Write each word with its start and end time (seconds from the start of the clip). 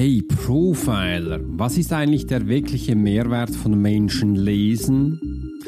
Hey 0.00 0.22
Profiler, 0.22 1.40
was 1.42 1.76
ist 1.76 1.92
eigentlich 1.92 2.24
der 2.24 2.46
wirkliche 2.46 2.94
Mehrwert 2.94 3.50
von 3.50 3.82
Menschen 3.82 4.36
lesen? 4.36 5.58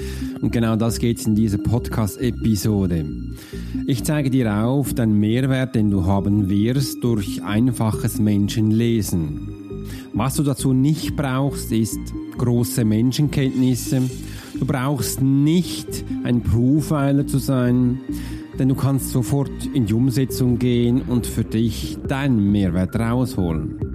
Und 0.41 0.53
genau 0.53 0.77
das 0.77 1.01
geht 1.01 1.27
in 1.27 1.35
dieser 1.35 1.59
Podcast-Episode. 1.59 3.06
Ich 3.88 4.04
zeige 4.04 4.30
dir 4.30 4.64
auf 4.64 4.95
den 4.95 5.19
Mehrwert, 5.19 5.74
den 5.74 5.90
du 5.90 6.04
haben 6.04 6.48
wirst 6.48 7.03
durch 7.03 7.43
einfaches 7.43 8.21
Menschenlesen. 8.21 9.48
Was 10.12 10.37
du 10.37 10.45
dazu 10.45 10.73
nicht 10.73 11.17
brauchst, 11.17 11.73
ist 11.73 11.99
große 12.39 12.85
Menschenkenntnisse. 12.85 14.03
Du 14.61 14.65
brauchst 14.65 15.21
nicht 15.21 16.05
ein 16.23 16.41
Profiler 16.45 17.27
zu 17.27 17.39
sein, 17.39 17.99
denn 18.61 18.69
du 18.69 18.77
kannst 18.77 19.11
sofort 19.11 19.51
in 19.75 19.87
die 19.87 19.95
Umsetzung 19.95 20.61
gehen 20.61 21.03
und 21.03 21.27
für 21.27 21.43
dich 21.43 21.99
deinen 22.07 22.53
Mehrwert 22.53 22.95
rausholen. 22.95 23.89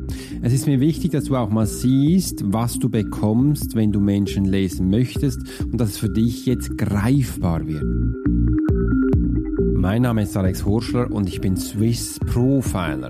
Es 0.45 0.53
ist 0.53 0.67
mir 0.67 0.79
wichtig, 0.79 1.11
dass 1.11 1.23
du 1.23 1.35
auch 1.37 1.49
mal 1.49 1.65
siehst, 1.65 2.43
was 2.53 2.77
du 2.77 2.87
bekommst, 2.87 3.73
wenn 3.73 3.91
du 3.91 3.99
Menschen 3.99 4.45
lesen 4.45 4.91
möchtest 4.91 5.39
und 5.63 5.81
dass 5.81 5.89
es 5.89 5.97
für 5.97 6.07
dich 6.07 6.45
jetzt 6.45 6.77
greifbar 6.77 7.65
wird. 7.65 7.83
Mein 9.73 10.03
Name 10.03 10.21
ist 10.21 10.37
Alex 10.37 10.63
Horschler 10.63 11.09
und 11.09 11.27
ich 11.27 11.41
bin 11.41 11.57
Swiss 11.57 12.19
Profiler. 12.19 13.09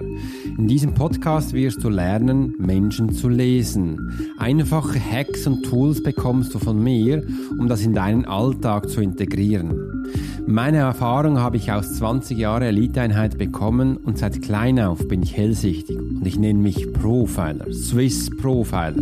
In 0.58 0.70
diesem 0.70 0.94
Podcast 0.94 1.52
wirst 1.52 1.84
du 1.84 1.90
lernen, 1.90 2.56
Menschen 2.58 3.12
zu 3.12 3.28
lesen. 3.28 3.98
Einfache 4.38 4.98
Hacks 4.98 5.46
und 5.46 5.64
Tools 5.64 6.02
bekommst 6.02 6.56
du 6.56 6.60
von 6.60 6.82
mir, 6.82 7.22
um 7.60 7.68
das 7.68 7.82
in 7.82 7.94
deinen 7.94 8.24
Alltag 8.24 8.90
zu 8.90 9.02
integrieren. 9.02 10.06
Meine 10.48 10.78
Erfahrung 10.78 11.38
habe 11.38 11.58
ich 11.58 11.70
aus 11.70 11.96
20 11.96 12.38
Jahren 12.38 12.64
Eliteeinheit 12.64 13.38
bekommen 13.38 13.98
und 13.98 14.18
seit 14.18 14.42
klein 14.42 14.80
auf 14.80 15.06
bin 15.10 15.22
ich 15.22 15.36
hellsichtig 15.36 15.98
und 16.26 16.30
ich 16.30 16.40
nenne 16.40 16.58
mich 16.58 16.92
Profiler, 16.92 17.72
Swiss 17.72 18.32
Profiler. 18.36 18.96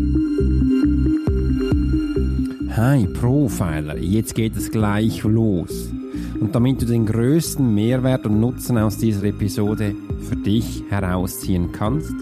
Hi 2.76 3.08
Profiler, 3.08 3.98
jetzt 3.98 4.36
geht 4.36 4.58
es 4.58 4.70
gleich 4.70 5.24
los. 5.24 5.90
Und 6.42 6.54
damit 6.54 6.82
du 6.82 6.86
den 6.86 7.06
größten 7.06 7.74
Mehrwert 7.74 8.26
und 8.26 8.42
Nutzen 8.42 8.78
aus 8.78 8.98
dieser 8.98 9.24
Episode 9.24 9.96
für 10.28 10.36
dich 10.36 10.84
herausziehen 10.90 11.72
kannst, 11.72 12.14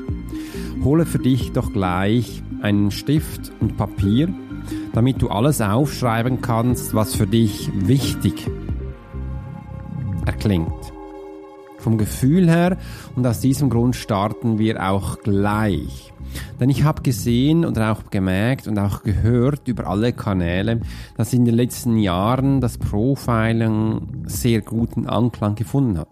hole 0.84 1.08
für 1.08 1.18
dich 1.18 1.52
doch 1.52 1.73
gleich 1.73 2.44
einen 2.62 2.92
Stift 2.92 3.52
und 3.59 3.78
Papier, 3.78 4.31
damit 4.94 5.20
du 5.20 5.30
alles 5.30 5.62
aufschreiben 5.62 6.42
kannst, 6.42 6.94
was 6.94 7.16
für 7.16 7.25
dich 7.25 7.72
wichtig 7.73 8.47
erklingt. 10.28 10.81
Vom 11.82 11.98
Gefühl 11.98 12.50
her 12.50 12.78
und 13.16 13.26
aus 13.26 13.40
diesem 13.40 13.70
Grund 13.70 13.96
starten 13.96 14.60
wir 14.60 14.88
auch 14.88 15.20
gleich. 15.20 16.14
Denn 16.60 16.70
ich 16.70 16.84
habe 16.84 17.02
gesehen 17.02 17.66
und 17.66 17.78
auch 17.80 18.10
gemerkt 18.12 18.68
und 18.68 18.78
auch 18.78 19.04
gehört 19.04 19.68
über 19.68 19.88
alle 19.88 20.14
Kanäle, 20.14 20.82
dass 21.18 21.34
in 21.34 21.44
den 21.44 21.56
letzten 21.56 21.98
Jahren 21.98 22.62
das 22.62 22.78
Profiling 22.78 24.26
sehr 24.26 24.62
guten 24.62 25.08
Anklang 25.08 25.56
gefunden 25.56 25.98
hat. 25.98 26.08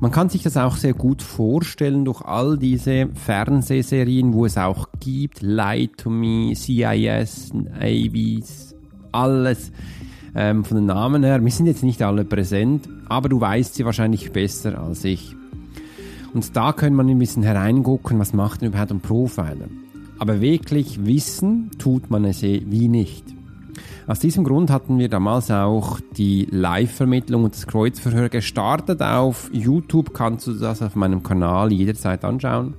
Man 0.00 0.10
kann 0.10 0.28
sich 0.28 0.42
das 0.42 0.56
auch 0.56 0.76
sehr 0.76 0.94
gut 0.94 1.22
vorstellen 1.22 2.04
durch 2.04 2.22
all 2.22 2.58
diese 2.58 3.08
Fernsehserien, 3.14 4.34
wo 4.34 4.44
es 4.44 4.58
auch 4.58 4.88
gibt, 4.98 5.42
Lie 5.42 5.88
to 5.88 6.10
Me, 6.10 6.54
CIS, 6.54 7.52
Navies, 7.54 8.74
alles 9.12 9.72
ähm, 10.34 10.64
von 10.64 10.76
den 10.76 10.86
Namen 10.86 11.22
her. 11.22 11.42
Wir 11.42 11.50
sind 11.50 11.66
jetzt 11.66 11.82
nicht 11.82 12.02
alle 12.02 12.24
präsent, 12.24 12.88
aber 13.08 13.28
du 13.28 13.40
weißt 13.40 13.74
sie 13.74 13.84
wahrscheinlich 13.84 14.32
besser 14.32 14.80
als 14.80 15.04
ich. 15.04 15.34
Und 16.32 16.56
da 16.56 16.72
können 16.72 16.96
man 16.96 17.08
ein 17.08 17.18
bisschen 17.18 17.42
hereingucken, 17.42 18.18
was 18.18 18.32
macht 18.32 18.60
denn 18.60 18.68
überhaupt 18.68 18.92
ein 18.92 19.00
Profiler. 19.00 19.68
Aber 20.18 20.40
wirklich 20.40 21.04
wissen 21.04 21.70
tut 21.78 22.10
man 22.10 22.24
es 22.24 22.42
eh 22.42 22.62
wie 22.66 22.88
nicht. 22.88 23.24
Aus 24.06 24.18
diesem 24.18 24.44
Grund 24.44 24.70
hatten 24.70 24.98
wir 24.98 25.08
damals 25.08 25.50
auch 25.50 26.00
die 26.16 26.46
Live-Vermittlung 26.50 27.44
und 27.44 27.54
das 27.54 27.66
Kreuzverhör 27.66 28.28
gestartet. 28.28 29.02
Auf 29.02 29.50
YouTube 29.52 30.12
kannst 30.12 30.46
du 30.46 30.52
das 30.52 30.82
auf 30.82 30.96
meinem 30.96 31.22
Kanal 31.22 31.72
jederzeit 31.72 32.24
anschauen, 32.24 32.74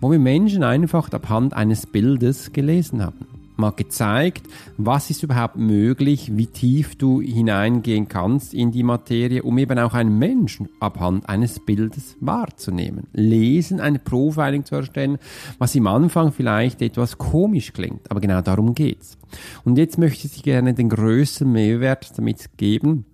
wo 0.00 0.10
wir 0.10 0.18
Menschen 0.18 0.62
einfach 0.62 1.10
abhand 1.12 1.54
eines 1.54 1.86
Bildes 1.86 2.52
gelesen 2.52 3.02
haben 3.02 3.33
mal 3.56 3.70
gezeigt, 3.70 4.46
was 4.76 5.10
ist 5.10 5.22
überhaupt 5.22 5.56
möglich, 5.56 6.36
wie 6.36 6.46
tief 6.46 6.96
du 6.96 7.20
hineingehen 7.20 8.08
kannst 8.08 8.54
in 8.54 8.72
die 8.72 8.82
Materie, 8.82 9.42
um 9.42 9.58
eben 9.58 9.78
auch 9.78 9.94
einen 9.94 10.18
Menschen 10.18 10.68
abhand 10.80 11.28
eines 11.28 11.60
Bildes 11.60 12.16
wahrzunehmen. 12.20 13.06
Lesen, 13.12 13.80
eine 13.80 13.98
Profiling 13.98 14.64
zu 14.64 14.76
erstellen, 14.76 15.18
was 15.58 15.74
im 15.74 15.86
Anfang 15.86 16.32
vielleicht 16.32 16.82
etwas 16.82 17.18
komisch 17.18 17.72
klingt, 17.72 18.10
aber 18.10 18.20
genau 18.20 18.40
darum 18.40 18.74
geht's. 18.74 19.18
Und 19.64 19.78
jetzt 19.78 19.98
möchte 19.98 20.26
ich 20.26 20.42
gerne 20.42 20.74
den 20.74 20.88
größten 20.88 21.50
Mehrwert 21.50 22.18
damit 22.18 22.56
geben, 22.56 23.06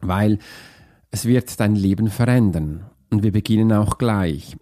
weil 0.00 0.38
es 1.10 1.26
wird 1.26 1.60
dein 1.60 1.76
Leben 1.76 2.08
verändern. 2.08 2.84
Und 3.10 3.22
wir 3.22 3.32
beginnen 3.32 3.72
auch 3.72 3.98
gleich. 3.98 4.56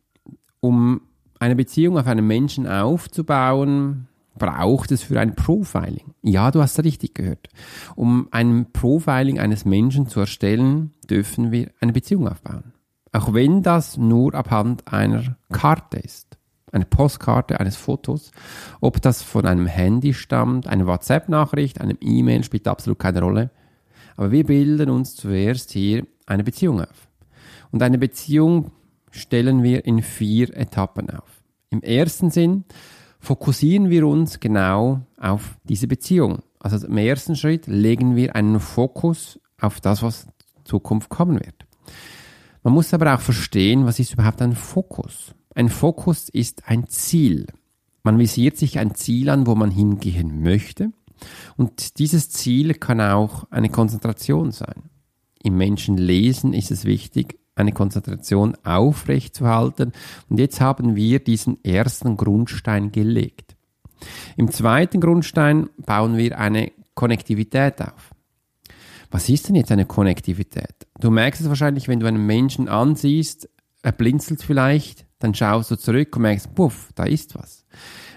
Um 0.60 1.02
eine 1.38 1.56
Beziehung 1.56 1.96
auf 1.96 2.06
einen 2.06 2.26
Menschen 2.26 2.66
aufzubauen, 2.66 4.08
braucht 4.40 4.90
es 4.90 5.04
für 5.04 5.20
ein 5.20 5.36
Profiling? 5.36 6.14
Ja, 6.22 6.50
du 6.50 6.60
hast 6.60 6.82
richtig 6.82 7.14
gehört. 7.14 7.48
Um 7.94 8.26
ein 8.32 8.72
Profiling 8.72 9.38
eines 9.38 9.64
Menschen 9.64 10.08
zu 10.08 10.18
erstellen, 10.18 10.92
dürfen 11.08 11.52
wir 11.52 11.70
eine 11.80 11.92
Beziehung 11.92 12.26
aufbauen. 12.26 12.72
Auch 13.12 13.32
wenn 13.34 13.62
das 13.62 13.96
nur 13.96 14.34
abhand 14.34 14.92
einer 14.92 15.36
Karte 15.52 15.98
ist. 15.98 16.38
Eine 16.72 16.86
Postkarte 16.86 17.60
eines 17.60 17.76
Fotos. 17.76 18.30
Ob 18.80 19.02
das 19.02 19.22
von 19.22 19.44
einem 19.44 19.66
Handy 19.66 20.14
stammt, 20.14 20.66
eine 20.66 20.86
WhatsApp-Nachricht, 20.86 21.80
einem 21.80 21.98
E-Mail, 22.00 22.42
spielt 22.42 22.66
absolut 22.66 22.98
keine 22.98 23.20
Rolle. 23.20 23.50
Aber 24.16 24.30
wir 24.30 24.44
bilden 24.44 24.90
uns 24.90 25.16
zuerst 25.16 25.72
hier 25.72 26.06
eine 26.26 26.44
Beziehung 26.44 26.80
auf. 26.80 27.08
Und 27.72 27.82
eine 27.82 27.98
Beziehung 27.98 28.70
stellen 29.10 29.62
wir 29.62 29.84
in 29.84 30.02
vier 30.02 30.56
Etappen 30.56 31.10
auf. 31.10 31.42
Im 31.70 31.82
ersten 31.82 32.30
Sinn 32.30 32.64
fokussieren 33.20 33.90
wir 33.90 34.06
uns 34.06 34.40
genau 34.40 35.02
auf 35.18 35.56
diese 35.64 35.86
Beziehung. 35.86 36.40
Also 36.58 36.86
im 36.86 36.96
ersten 36.96 37.36
Schritt 37.36 37.66
legen 37.66 38.16
wir 38.16 38.34
einen 38.34 38.60
Fokus 38.60 39.38
auf 39.60 39.80
das, 39.80 40.02
was 40.02 40.24
in 40.24 40.64
Zukunft 40.64 41.08
kommen 41.08 41.38
wird. 41.40 41.66
Man 42.62 42.74
muss 42.74 42.92
aber 42.92 43.14
auch 43.14 43.20
verstehen, 43.20 43.86
was 43.86 43.98
ist 43.98 44.12
überhaupt 44.12 44.42
ein 44.42 44.54
Fokus? 44.54 45.34
Ein 45.54 45.68
Fokus 45.68 46.28
ist 46.28 46.68
ein 46.68 46.88
Ziel. 46.88 47.46
Man 48.02 48.18
visiert 48.18 48.56
sich 48.56 48.78
ein 48.78 48.94
Ziel 48.94 49.30
an, 49.30 49.46
wo 49.46 49.54
man 49.54 49.70
hingehen 49.70 50.42
möchte. 50.42 50.92
Und 51.56 51.98
dieses 51.98 52.30
Ziel 52.30 52.74
kann 52.74 53.00
auch 53.00 53.44
eine 53.50 53.68
Konzentration 53.68 54.52
sein. 54.52 54.90
Im 55.42 55.56
Menschenlesen 55.56 56.52
ist 56.52 56.70
es 56.70 56.84
wichtig, 56.84 57.39
eine 57.54 57.72
Konzentration 57.72 58.56
aufrechtzuerhalten. 58.64 59.92
Und 60.28 60.38
jetzt 60.38 60.60
haben 60.60 60.96
wir 60.96 61.18
diesen 61.18 61.62
ersten 61.64 62.16
Grundstein 62.16 62.92
gelegt. 62.92 63.56
Im 64.36 64.50
zweiten 64.50 65.00
Grundstein 65.00 65.68
bauen 65.76 66.16
wir 66.16 66.38
eine 66.38 66.72
Konnektivität 66.94 67.80
auf. 67.82 68.14
Was 69.10 69.28
ist 69.28 69.48
denn 69.48 69.56
jetzt 69.56 69.72
eine 69.72 69.86
Konnektivität? 69.86 70.86
Du 71.00 71.10
merkst 71.10 71.40
es 71.40 71.48
wahrscheinlich, 71.48 71.88
wenn 71.88 72.00
du 72.00 72.06
einen 72.06 72.26
Menschen 72.26 72.68
ansiehst, 72.68 73.48
er 73.82 73.92
blinzelt 73.92 74.42
vielleicht, 74.42 75.06
dann 75.18 75.34
schaust 75.34 75.70
du 75.70 75.76
zurück 75.76 76.16
und 76.16 76.22
merkst, 76.22 76.54
puff, 76.54 76.90
da 76.94 77.04
ist 77.04 77.34
was. 77.34 77.64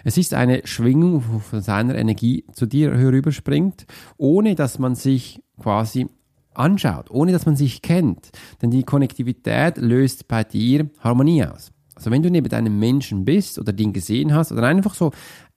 Es 0.04 0.18
ist 0.18 0.34
eine 0.34 0.68
Schwingung, 0.68 1.24
wo 1.30 1.40
von 1.40 1.62
seiner 1.62 1.96
Energie 1.96 2.46
zu 2.52 2.66
dir 2.66 2.96
herüberspringt, 2.96 3.86
ohne 4.18 4.56
dass 4.56 4.78
man 4.78 4.96
sich 4.96 5.42
quasi 5.60 6.08
anschaut, 6.56 7.10
ohne 7.12 7.32
dass 7.32 7.46
man 7.46 7.56
sich 7.56 7.82
kennt. 7.82 8.30
Denn 8.62 8.72
die 8.72 8.84
Konnektivität 8.84 9.78
löst 9.78 10.28
bei 10.28 10.44
dir 10.44 10.90
Harmonie 11.00 11.46
aus. 11.46 11.72
Also 11.96 12.12
wenn 12.12 12.24
du 12.24 12.32
neben 12.32 12.52
einem 12.54 12.80
Menschen 12.80 13.26
bist 13.26 13.60
oder 13.60 13.72
den 13.72 13.94
gesehen 13.94 14.34
hast 14.34 14.52
oder 14.52 14.64
einfach 14.64 14.96
so 14.96 15.12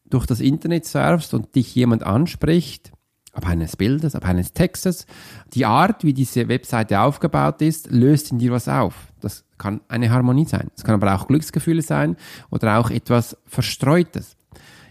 durch 0.08 0.26
das 0.26 0.40
Internet 0.40 0.84
surfst 0.84 1.34
und 1.34 1.54
dich 1.54 1.74
jemand 1.74 2.02
anspricht, 2.02 2.92
ab 3.32 3.46
eines 3.46 3.76
Bildes, 3.76 4.14
ab 4.14 4.24
eines 4.24 4.52
Textes, 4.52 5.06
die 5.52 5.66
Art, 5.66 6.04
wie 6.04 6.14
diese 6.14 6.48
Webseite 6.48 7.00
aufgebaut 7.00 7.60
ist, 7.62 7.90
löst 7.90 8.32
in 8.32 8.38
dir 8.38 8.52
was 8.52 8.68
auf. 8.68 8.94
Das 9.20 9.44
kann 9.58 9.80
eine 9.88 10.10
Harmonie 10.10 10.46
sein. 10.46 10.70
Es 10.76 10.84
kann 10.84 10.94
aber 10.94 11.14
auch 11.14 11.26
Glücksgefühle 11.26 11.82
sein 11.82 12.16
oder 12.50 12.78
auch 12.78 12.90
etwas 12.90 13.36
Verstreutes. 13.46 14.36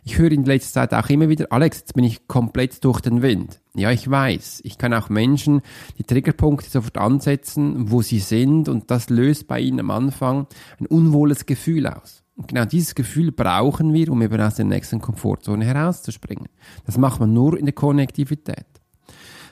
Ich 0.07 0.19
höre 0.19 0.31
in 0.31 0.45
letzter 0.45 0.87
Zeit 0.87 0.93
auch 0.93 1.09
immer 1.09 1.29
wieder, 1.29 1.47
Alex, 1.49 1.79
jetzt 1.79 1.95
bin 1.95 2.03
ich 2.03 2.27
komplett 2.27 2.83
durch 2.85 3.01
den 3.01 3.23
Wind. 3.23 3.59
Ja, 3.73 3.89
ich 3.89 4.07
weiß. 4.07 4.61
Ich 4.63 4.77
kann 4.77 4.93
auch 4.93 5.09
Menschen 5.09 5.61
die 5.97 6.03
Triggerpunkte 6.03 6.69
sofort 6.69 6.99
ansetzen, 6.99 7.89
wo 7.89 8.03
sie 8.03 8.19
sind 8.19 8.69
und 8.69 8.91
das 8.91 9.09
löst 9.09 9.47
bei 9.47 9.59
ihnen 9.59 9.79
am 9.79 9.89
Anfang 9.89 10.45
ein 10.79 10.85
unwohles 10.85 11.47
Gefühl 11.47 11.87
aus. 11.87 12.23
Und 12.35 12.49
genau 12.49 12.65
dieses 12.65 12.93
Gefühl 12.93 13.31
brauchen 13.31 13.93
wir, 13.93 14.11
um 14.11 14.21
eben 14.21 14.39
aus 14.39 14.55
der 14.55 14.65
nächsten 14.65 15.01
Komfortzone 15.01 15.65
herauszuspringen. 15.65 16.49
Das 16.85 16.99
macht 16.99 17.19
man 17.19 17.33
nur 17.33 17.57
in 17.57 17.65
der 17.65 17.73
Konnektivität. 17.73 18.67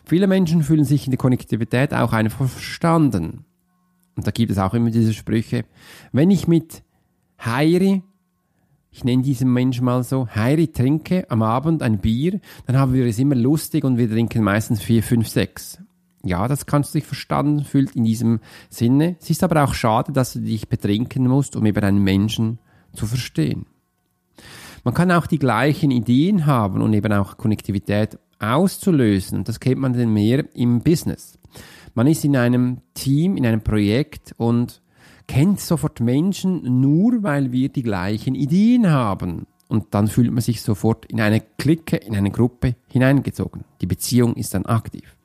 Viele 0.06 0.28
Menschen 0.28 0.62
fühlen 0.62 0.86
sich 0.86 1.06
in 1.06 1.12
der 1.12 1.18
Konnektivität 1.18 1.96
auch 1.96 2.14
einfach 2.14 2.48
verstanden. 2.48 3.46
Und 4.16 4.28
da 4.28 4.32
gibt 4.32 4.52
es 4.52 4.60
auch 4.60 4.76
immer 4.76 4.92
diese 4.92 5.16
Sprüche, 5.16 5.66
wenn 6.12 6.30
ich 6.30 6.48
mit 6.48 6.84
Heiri 7.44 8.04
ich 8.94 9.04
nenne 9.04 9.24
diesen 9.24 9.52
Menschen 9.52 9.86
mal 9.86 10.04
so, 10.04 10.28
Heiri, 10.28 10.68
trinke 10.68 11.26
am 11.30 11.42
Abend 11.42 11.82
ein 11.82 11.98
Bier, 11.98 12.40
dann 12.68 12.78
haben 12.78 12.94
wir 12.94 13.06
es 13.06 13.18
immer 13.18 13.36
lustig 13.36 13.84
und 13.84 13.98
wir 13.98 14.10
trinken 14.10 14.44
meistens 14.44 14.82
vier, 14.82 15.02
fünf, 15.02 15.28
sechs. 15.28 15.80
Ja, 16.24 16.48
das 16.48 16.68
kannst 16.68 16.94
du 16.94 17.00
dich 17.00 17.08
verstanden 17.08 17.66
fühlt 17.66 17.96
in 17.96 18.06
diesem 18.06 18.40
Sinne. 18.70 19.18
Es 19.20 19.30
ist 19.30 19.44
aber 19.44 19.64
auch 19.64 19.74
schade, 19.74 20.14
dass 20.14 20.34
du 20.34 20.40
dich 20.40 20.70
betrinken 20.70 21.28
musst, 21.28 21.56
um 21.56 21.66
eben 21.66 21.84
einen 21.84 22.04
Menschen 22.04 22.60
zu 22.94 23.08
verstehen. 23.08 23.66
Man 24.84 24.94
kann 24.94 25.12
auch 25.12 25.26
die 25.28 25.40
gleichen 25.40 25.92
Ideen 25.92 26.46
haben 26.46 26.82
und 26.82 26.94
eben 26.94 27.12
auch 27.14 27.38
Konnektivität 27.38 28.20
auszulösen. 28.40 29.44
Das 29.44 29.60
kennt 29.60 29.82
man 29.82 29.94
denn 29.94 30.14
mehr 30.14 30.46
im 30.56 30.82
Business. 30.82 31.40
Man 31.96 32.08
ist 32.08 32.24
in 32.24 32.38
einem 32.38 32.82
Team, 32.94 33.38
in 33.38 33.46
einem 33.46 33.62
Projekt 33.62 34.34
und 34.38 34.83
kennt 35.28 35.60
sofort 35.60 36.00
Menschen 36.00 36.82
nur, 36.82 37.24
weil 37.24 37.52
wir 37.52 37.70
die 37.70 37.84
gleichen 37.84 38.36
Ideen 38.36 38.90
haben. 38.90 39.48
Und 39.68 39.94
dann 39.94 40.08
fühlt 40.08 40.32
man 40.32 40.42
sich 40.42 40.62
sofort 40.62 41.06
in 41.06 41.20
eine 41.20 41.42
Clique, 41.42 41.98
in 41.98 42.16
eine 42.16 42.32
Gruppe 42.32 42.76
hineingezogen. 42.88 43.64
Die 43.82 43.88
Beziehung 43.88 44.36
ist 44.36 44.54
dann 44.54 44.66
aktiv. 44.66 45.16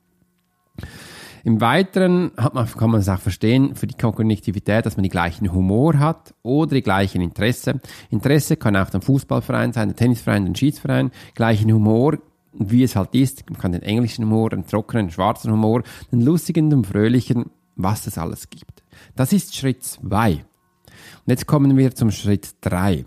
Im 1.43 1.61
Weiteren 1.61 2.31
man, 2.53 2.67
kann 2.67 2.91
man 2.91 2.99
es 2.99 3.09
auch 3.09 3.19
verstehen 3.19 3.75
für 3.75 3.87
die 3.87 3.95
Kognitivität, 3.95 4.85
dass 4.85 4.97
man 4.97 5.03
die 5.03 5.09
gleichen 5.09 5.53
Humor 5.53 5.99
hat 5.99 6.33
oder 6.43 6.75
die 6.75 6.81
gleichen 6.81 7.21
Interesse. 7.21 7.79
Interesse 8.09 8.57
kann 8.57 8.75
auch 8.75 8.89
der 8.89 9.01
Fußballverein 9.01 9.73
sein, 9.73 9.89
der 9.89 9.95
Tennisverein, 9.95 10.45
der 10.45 10.55
Schiedsverein. 10.55 11.11
Gleichen 11.35 11.71
Humor, 11.71 12.17
wie 12.53 12.83
es 12.83 12.95
halt 12.95 13.15
ist. 13.15 13.49
Man 13.49 13.59
kann 13.59 13.71
den 13.71 13.83
englischen 13.83 14.25
Humor, 14.25 14.49
den 14.49 14.65
trockenen, 14.65 15.07
den 15.07 15.11
schwarzen 15.11 15.51
Humor, 15.51 15.83
den 16.11 16.21
lustigen, 16.21 16.69
den 16.69 16.83
fröhlichen, 16.83 17.51
was 17.75 18.07
es 18.07 18.17
alles 18.17 18.49
gibt. 18.49 18.78
Das 19.15 19.33
ist 19.33 19.55
Schritt 19.55 19.83
zwei. 19.83 20.33
Und 20.33 21.27
jetzt 21.27 21.47
kommen 21.47 21.77
wir 21.77 21.95
zum 21.95 22.11
Schritt 22.11 22.55
drei. 22.61 23.05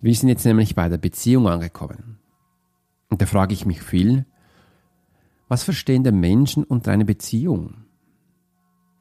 Wir 0.00 0.14
sind 0.14 0.28
jetzt 0.28 0.44
nämlich 0.44 0.74
bei 0.74 0.88
der 0.88 0.98
Beziehung 0.98 1.48
angekommen. 1.48 2.18
Und 3.08 3.22
da 3.22 3.26
frage 3.26 3.54
ich 3.54 3.66
mich 3.66 3.82
viel, 3.82 4.26
was 5.48 5.62
verstehen 5.62 6.02
der 6.02 6.12
Menschen 6.12 6.64
unter 6.64 6.92
einer 6.92 7.04
Beziehung? 7.04 7.84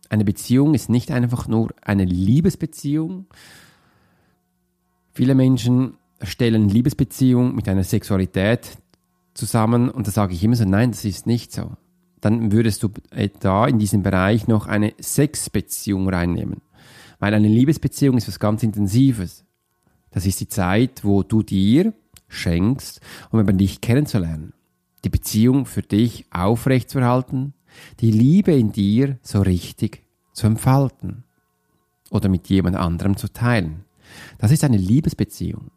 Eine 0.10 0.26
Beziehung 0.26 0.74
ist 0.74 0.90
nicht 0.90 1.12
einfach 1.12 1.48
nur 1.48 1.74
eine 1.82 2.06
Liebesbeziehung. 2.06 3.26
Viele 5.12 5.34
Menschen 5.34 5.98
stellen 6.22 6.70
Liebesbeziehung 6.70 7.56
mit 7.56 7.68
einer 7.68 7.84
Sexualität 7.84 8.78
zusammen 9.34 9.90
und 9.90 10.08
da 10.08 10.12
sage 10.12 10.34
ich 10.34 10.44
immer 10.44 10.56
so, 10.56 10.66
nein, 10.66 10.92
das 10.92 11.04
ist 11.06 11.26
nicht 11.26 11.52
so. 11.52 11.72
Dann 12.22 12.52
würdest 12.52 12.84
du 12.84 12.90
da 13.40 13.68
in 13.68 13.80
diesem 13.80 14.04
Bereich 14.04 14.48
noch 14.48 14.68
eine 14.68 14.94
Sexbeziehung 15.00 16.10
reinnehmen. 16.10 16.62
Weil 17.20 17.34
eine 17.34 17.48
Liebesbeziehung 17.48 18.18
ist 18.18 18.28
was 18.28 18.40
ganz 18.40 18.64
Intensives. 18.64 19.46
Das 20.12 20.26
ist 20.26 20.40
die 20.40 20.48
Zeit, 20.48 21.04
wo 21.04 21.24
du 21.24 21.44
dir 21.44 21.94
schenkst, 22.28 23.02
um 23.32 23.40
über 23.40 23.54
dich 23.54 23.82
kennenzulernen 23.82 24.54
die 25.06 25.10
Beziehung 25.10 25.66
für 25.66 25.84
dich 25.84 26.26
aufrechtzuerhalten, 26.32 27.54
die 28.00 28.12
Liebe 28.12 28.54
in 28.54 28.72
dir 28.72 29.18
so 29.22 29.42
richtig 29.42 30.04
zu 30.34 30.48
entfalten 30.48 31.24
oder 32.10 32.28
mit 32.28 32.50
jemand 32.50 32.76
anderem 32.76 33.16
zu 33.16 33.32
teilen. 33.32 33.86
Das 34.40 34.52
ist 34.52 34.64
eine 34.64 34.78
Liebesbeziehung. 34.78 35.72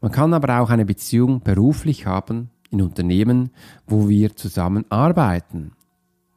Man 0.00 0.12
kann 0.12 0.34
aber 0.34 0.60
auch 0.60 0.70
eine 0.70 0.84
Beziehung 0.84 1.40
beruflich 1.40 2.06
haben 2.06 2.50
in 2.74 2.82
Unternehmen, 2.82 3.50
wo 3.86 4.08
wir 4.08 4.36
zusammen 4.36 4.84
arbeiten. 4.90 5.72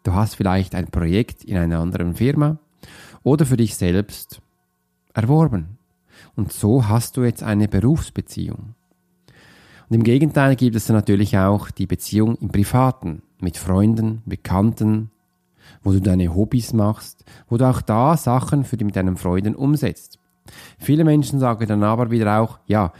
Du 0.03 0.13
hast 0.13 0.35
vielleicht 0.35 0.75
ein 0.75 0.87
Projekt 0.87 1.43
in 1.43 1.57
einer 1.57 1.79
anderen 1.79 2.15
Firma 2.15 2.59
oder 3.23 3.45
für 3.45 3.57
dich 3.57 3.75
selbst 3.75 4.41
erworben. 5.13 5.77
Und 6.35 6.53
so 6.53 6.87
hast 6.87 7.17
du 7.17 7.23
jetzt 7.23 7.43
eine 7.43 7.67
Berufsbeziehung. 7.67 8.75
Und 9.89 9.95
im 9.95 10.03
Gegenteil 10.03 10.55
gibt 10.55 10.75
es 10.75 10.85
dann 10.85 10.95
natürlich 10.95 11.37
auch 11.37 11.71
die 11.71 11.87
Beziehung 11.87 12.35
im 12.35 12.49
Privaten 12.49 13.23
mit 13.41 13.57
Freunden, 13.57 14.21
Bekannten, 14.25 15.11
wo 15.81 15.91
du 15.91 16.01
deine 16.01 16.35
Hobbys 16.35 16.73
machst, 16.73 17.25
wo 17.49 17.57
du 17.57 17.67
auch 17.67 17.81
da 17.81 18.15
Sachen 18.15 18.63
für 18.63 18.77
die 18.77 18.85
mit 18.85 18.95
deinen 18.95 19.17
Freunden 19.17 19.55
umsetzt. 19.55 20.19
Viele 20.77 21.03
Menschen 21.03 21.39
sagen 21.39 21.67
dann 21.67 21.83
aber 21.83 22.11
wieder 22.11 22.39
auch, 22.39 22.59
ja, 22.67 22.93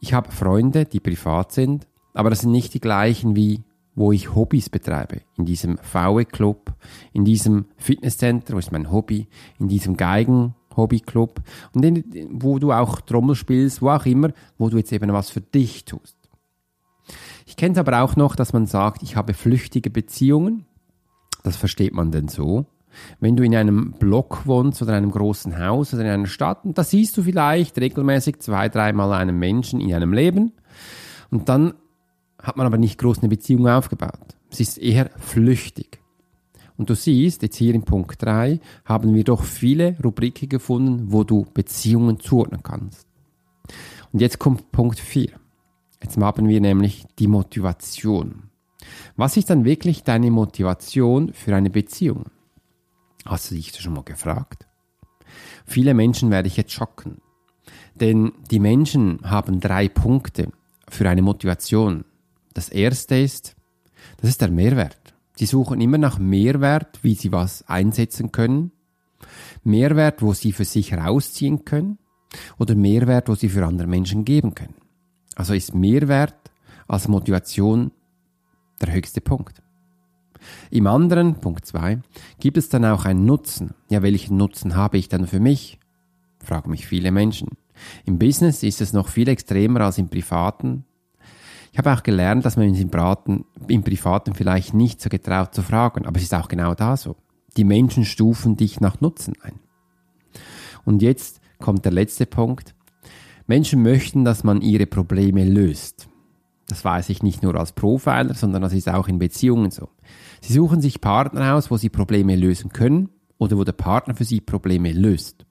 ich 0.00 0.14
habe 0.14 0.30
Freunde, 0.30 0.84
die 0.84 1.00
privat 1.00 1.52
sind, 1.52 1.86
aber 2.14 2.30
das 2.30 2.40
sind 2.40 2.52
nicht 2.52 2.72
die 2.72 2.80
gleichen 2.80 3.36
wie 3.36 3.64
wo 3.94 4.12
ich 4.12 4.34
Hobbys 4.34 4.70
betreibe. 4.70 5.20
In 5.36 5.44
diesem 5.44 5.78
VW-Club, 5.78 6.74
in 7.12 7.24
diesem 7.24 7.66
Fitnesscenter, 7.76 8.54
wo 8.54 8.58
ist 8.58 8.72
mein 8.72 8.90
Hobby, 8.90 9.28
in 9.58 9.68
diesem 9.68 9.96
Geigen 9.96 10.54
Hobbyclub 10.76 11.40
und 11.72 11.84
in, 11.84 12.04
wo 12.32 12.58
du 12.58 12.72
auch 12.72 13.00
Trommel 13.00 13.36
spielst, 13.36 13.80
wo 13.80 13.90
auch 13.90 14.06
immer, 14.06 14.30
wo 14.58 14.68
du 14.68 14.76
jetzt 14.76 14.92
eben 14.92 15.12
was 15.12 15.30
für 15.30 15.40
dich 15.40 15.84
tust. 15.84 16.16
Ich 17.46 17.56
kenne 17.56 17.72
es 17.72 17.78
aber 17.78 18.02
auch 18.02 18.16
noch, 18.16 18.34
dass 18.34 18.52
man 18.52 18.66
sagt, 18.66 19.02
ich 19.02 19.16
habe 19.16 19.34
flüchtige 19.34 19.90
Beziehungen. 19.90 20.64
Das 21.42 21.56
versteht 21.56 21.94
man 21.94 22.10
denn 22.10 22.28
so. 22.28 22.66
Wenn 23.20 23.36
du 23.36 23.44
in 23.44 23.54
einem 23.54 23.92
Block 23.92 24.46
wohnst 24.46 24.80
oder 24.80 24.92
in 24.92 25.04
einem 25.04 25.10
großen 25.10 25.58
Haus 25.58 25.92
oder 25.92 26.04
in 26.04 26.10
einer 26.10 26.26
Stadt, 26.26 26.64
und 26.64 26.78
da 26.78 26.84
siehst 26.84 27.16
du 27.16 27.22
vielleicht 27.22 27.78
regelmäßig 27.78 28.40
zwei, 28.40 28.68
dreimal 28.68 29.12
einen 29.12 29.38
Menschen 29.38 29.80
in 29.80 29.92
einem 29.92 30.12
Leben. 30.12 30.52
Und 31.30 31.48
dann 31.48 31.74
hat 32.44 32.56
man 32.56 32.66
aber 32.66 32.78
nicht 32.78 32.98
groß 32.98 33.18
eine 33.18 33.28
Beziehung 33.28 33.66
aufgebaut. 33.66 34.36
Es 34.50 34.60
ist 34.60 34.78
eher 34.78 35.10
flüchtig. 35.18 36.00
Und 36.76 36.90
du 36.90 36.94
siehst, 36.94 37.42
jetzt 37.42 37.56
hier 37.56 37.74
in 37.74 37.84
Punkt 37.84 38.22
3 38.22 38.60
haben 38.84 39.14
wir 39.14 39.24
doch 39.24 39.42
viele 39.42 39.96
Rubriken 40.02 40.48
gefunden, 40.48 41.06
wo 41.08 41.24
du 41.24 41.46
Beziehungen 41.54 42.20
zuordnen 42.20 42.62
kannst. 42.62 43.06
Und 44.12 44.20
jetzt 44.20 44.38
kommt 44.38 44.70
Punkt 44.72 45.00
4. 45.00 45.30
Jetzt 46.02 46.18
haben 46.18 46.48
wir 46.48 46.60
nämlich 46.60 47.06
die 47.18 47.28
Motivation. 47.28 48.50
Was 49.16 49.36
ist 49.36 49.50
dann 49.50 49.64
wirklich 49.64 50.02
deine 50.02 50.30
Motivation 50.30 51.32
für 51.32 51.56
eine 51.56 51.70
Beziehung? 51.70 52.26
Hast 53.24 53.50
du 53.50 53.54
dich 53.54 53.72
das 53.72 53.80
schon 53.80 53.94
mal 53.94 54.04
gefragt? 54.04 54.66
Viele 55.64 55.94
Menschen 55.94 56.30
werde 56.30 56.48
ich 56.48 56.56
jetzt 56.56 56.72
schocken. 56.72 57.22
Denn 57.94 58.32
die 58.50 58.58
Menschen 58.58 59.20
haben 59.22 59.60
drei 59.60 59.88
Punkte 59.88 60.52
für 60.88 61.08
eine 61.08 61.22
Motivation. 61.22 62.04
Das 62.54 62.68
erste 62.68 63.16
ist, 63.16 63.56
das 64.18 64.30
ist 64.30 64.40
der 64.40 64.50
Mehrwert. 64.50 65.14
Sie 65.36 65.46
suchen 65.46 65.80
immer 65.80 65.98
nach 65.98 66.18
Mehrwert, 66.18 67.00
wie 67.02 67.14
sie 67.14 67.32
was 67.32 67.68
einsetzen 67.68 68.30
können. 68.30 68.70
Mehrwert, 69.64 70.22
wo 70.22 70.32
sie 70.32 70.52
für 70.52 70.64
sich 70.64 70.92
herausziehen 70.92 71.64
können. 71.64 71.98
Oder 72.58 72.74
Mehrwert, 72.74 73.28
wo 73.28 73.34
sie 73.34 73.48
für 73.48 73.66
andere 73.66 73.88
Menschen 73.88 74.24
geben 74.24 74.54
können. 74.54 74.74
Also 75.34 75.54
ist 75.54 75.74
Mehrwert 75.74 76.52
als 76.86 77.08
Motivation 77.08 77.90
der 78.80 78.92
höchste 78.92 79.20
Punkt. 79.20 79.62
Im 80.70 80.86
anderen, 80.86 81.36
Punkt 81.40 81.64
2, 81.64 82.00
gibt 82.38 82.56
es 82.56 82.68
dann 82.68 82.84
auch 82.84 83.04
einen 83.04 83.24
Nutzen. 83.24 83.74
Ja, 83.88 84.02
welchen 84.02 84.36
Nutzen 84.36 84.76
habe 84.76 84.98
ich 84.98 85.08
dann 85.08 85.26
für 85.26 85.40
mich? 85.40 85.78
Fragen 86.38 86.70
mich 86.70 86.86
viele 86.86 87.10
Menschen. 87.10 87.50
Im 88.04 88.18
Business 88.18 88.62
ist 88.62 88.80
es 88.80 88.92
noch 88.92 89.08
viel 89.08 89.28
extremer 89.28 89.80
als 89.80 89.98
im 89.98 90.08
Privaten. 90.08 90.84
Ich 91.74 91.78
habe 91.78 91.92
auch 91.92 92.04
gelernt, 92.04 92.44
dass 92.44 92.56
man 92.56 92.72
im 92.72 92.88
Privaten, 92.88 93.46
im 93.66 93.82
Privaten 93.82 94.32
vielleicht 94.34 94.74
nicht 94.74 95.00
so 95.00 95.08
getraut 95.08 95.56
zu 95.56 95.62
fragen, 95.62 96.06
aber 96.06 96.18
es 96.18 96.22
ist 96.22 96.34
auch 96.34 96.46
genau 96.46 96.72
da 96.72 96.96
so. 96.96 97.16
Die 97.56 97.64
Menschen 97.64 98.04
stufen 98.04 98.56
dich 98.56 98.80
nach 98.80 99.00
Nutzen 99.00 99.34
ein. 99.42 99.58
Und 100.84 101.02
jetzt 101.02 101.40
kommt 101.58 101.84
der 101.84 101.90
letzte 101.90 102.26
Punkt. 102.26 102.76
Menschen 103.48 103.82
möchten, 103.82 104.24
dass 104.24 104.44
man 104.44 104.60
ihre 104.60 104.86
Probleme 104.86 105.44
löst. 105.44 106.08
Das 106.68 106.84
weiß 106.84 107.08
ich 107.08 107.24
nicht 107.24 107.42
nur 107.42 107.56
als 107.56 107.72
Profiler, 107.72 108.34
sondern 108.34 108.62
das 108.62 108.72
ist 108.72 108.88
auch 108.88 109.08
in 109.08 109.18
Beziehungen 109.18 109.72
so. 109.72 109.88
Sie 110.42 110.52
suchen 110.52 110.80
sich 110.80 111.00
Partner 111.00 111.56
aus, 111.56 111.72
wo 111.72 111.76
sie 111.76 111.88
Probleme 111.88 112.36
lösen 112.36 112.70
können 112.70 113.08
oder 113.36 113.58
wo 113.58 113.64
der 113.64 113.72
Partner 113.72 114.14
für 114.14 114.24
sie 114.24 114.40
Probleme 114.40 114.92
löst. 114.92 115.44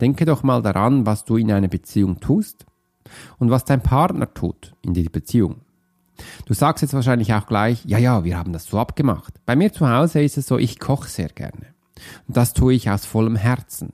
Denke 0.00 0.26
doch 0.26 0.44
mal 0.44 0.62
daran, 0.62 1.06
was 1.06 1.24
du 1.24 1.36
in 1.36 1.50
einer 1.50 1.66
Beziehung 1.66 2.20
tust 2.20 2.66
und 3.38 3.50
was 3.50 3.64
dein 3.64 3.82
Partner 3.82 4.32
tut 4.32 4.74
in 4.82 4.94
der 4.94 5.08
Beziehung. 5.10 5.62
Du 6.46 6.54
sagst 6.54 6.82
jetzt 6.82 6.94
wahrscheinlich 6.94 7.32
auch 7.34 7.46
gleich, 7.46 7.84
ja, 7.84 7.98
ja, 7.98 8.24
wir 8.24 8.36
haben 8.36 8.52
das 8.52 8.66
so 8.66 8.78
abgemacht. 8.78 9.34
Bei 9.46 9.56
mir 9.56 9.72
zu 9.72 9.88
Hause 9.88 10.22
ist 10.22 10.36
es 10.36 10.46
so, 10.46 10.58
ich 10.58 10.78
koche 10.78 11.08
sehr 11.08 11.28
gerne. 11.28 11.74
Und 12.26 12.36
das 12.36 12.52
tue 12.52 12.74
ich 12.74 12.90
aus 12.90 13.04
vollem 13.04 13.36
Herzen. 13.36 13.92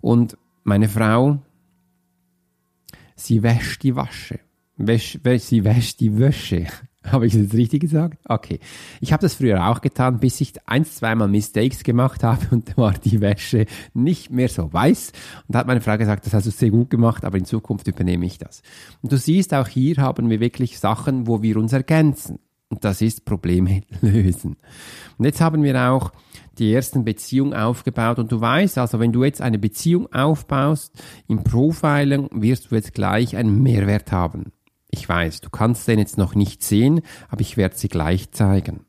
Und 0.00 0.36
meine 0.64 0.88
Frau, 0.88 1.38
sie 3.16 3.42
wäscht 3.42 3.82
die 3.82 3.96
Wasche. 3.96 4.40
Wäsch, 4.76 5.20
wäsch, 5.22 5.44
sie 5.44 5.64
wäscht 5.64 6.00
die 6.00 6.18
Wäsche. 6.18 6.66
Habe 7.10 7.26
ich 7.26 7.32
das 7.32 7.42
jetzt 7.42 7.54
richtig 7.54 7.80
gesagt? 7.80 8.18
Okay. 8.28 8.60
Ich 9.00 9.12
habe 9.12 9.20
das 9.20 9.34
früher 9.34 9.66
auch 9.68 9.80
getan, 9.80 10.20
bis 10.20 10.40
ich 10.40 10.54
ein, 10.66 10.84
zweimal 10.84 11.28
Mistakes 11.28 11.82
gemacht 11.82 12.22
habe 12.24 12.46
und 12.50 12.76
war 12.76 12.92
die 12.92 13.20
Wäsche 13.20 13.66
nicht 13.94 14.30
mehr 14.30 14.48
so 14.48 14.72
weiß. 14.72 15.12
Und 15.48 15.54
da 15.54 15.60
hat 15.60 15.66
meine 15.66 15.80
Frau 15.80 15.96
gesagt, 15.98 16.26
das 16.26 16.34
hast 16.34 16.46
du 16.46 16.50
sehr 16.50 16.70
gut 16.70 16.90
gemacht, 16.90 17.24
aber 17.24 17.38
in 17.38 17.44
Zukunft 17.44 17.88
übernehme 17.88 18.26
ich 18.26 18.38
das. 18.38 18.62
Und 19.02 19.12
du 19.12 19.16
siehst, 19.16 19.52
auch 19.54 19.68
hier 19.68 19.96
haben 19.96 20.30
wir 20.30 20.40
wirklich 20.40 20.78
Sachen, 20.78 21.26
wo 21.26 21.42
wir 21.42 21.56
uns 21.56 21.72
ergänzen. 21.72 22.38
Und 22.68 22.84
das 22.84 23.02
ist 23.02 23.24
Probleme 23.24 23.82
lösen. 24.00 24.56
Und 25.18 25.24
jetzt 25.24 25.40
haben 25.40 25.62
wir 25.62 25.90
auch 25.90 26.12
die 26.58 26.72
ersten 26.72 27.04
Beziehungen 27.04 27.54
aufgebaut. 27.54 28.18
Und 28.18 28.30
du 28.30 28.40
weißt, 28.40 28.78
also 28.78 29.00
wenn 29.00 29.12
du 29.12 29.24
jetzt 29.24 29.42
eine 29.42 29.58
Beziehung 29.58 30.12
aufbaust, 30.12 30.92
im 31.28 31.42
Profiling 31.42 32.28
wirst 32.32 32.70
du 32.70 32.74
jetzt 32.74 32.94
gleich 32.94 33.36
einen 33.36 33.62
Mehrwert 33.62 34.12
haben. 34.12 34.52
Ich 34.94 35.08
weiß, 35.08 35.40
du 35.40 35.50
kannst 35.50 35.88
den 35.88 35.98
jetzt 35.98 36.18
noch 36.18 36.34
nicht 36.34 36.62
sehen, 36.62 37.00
aber 37.28 37.40
ich 37.40 37.56
werde 37.56 37.76
sie 37.76 37.88
gleich 37.88 38.30
zeigen. 38.30 38.84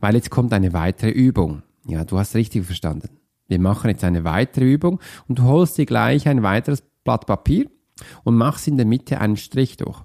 Weil 0.00 0.16
jetzt 0.16 0.30
kommt 0.30 0.52
eine 0.52 0.72
weitere 0.72 1.10
Übung. 1.10 1.62
Ja, 1.86 2.04
du 2.04 2.18
hast 2.18 2.34
richtig 2.34 2.66
verstanden. 2.66 3.08
Wir 3.46 3.60
machen 3.60 3.88
jetzt 3.88 4.04
eine 4.04 4.24
weitere 4.24 4.64
Übung 4.64 5.00
und 5.28 5.38
du 5.38 5.44
holst 5.44 5.78
dir 5.78 5.86
gleich 5.86 6.28
ein 6.28 6.42
weiteres 6.42 6.82
Blatt 7.04 7.26
Papier 7.26 7.70
und 8.24 8.34
machst 8.36 8.66
in 8.66 8.76
der 8.76 8.86
Mitte 8.86 9.20
einen 9.20 9.36
Strich 9.36 9.76
durch. 9.76 10.02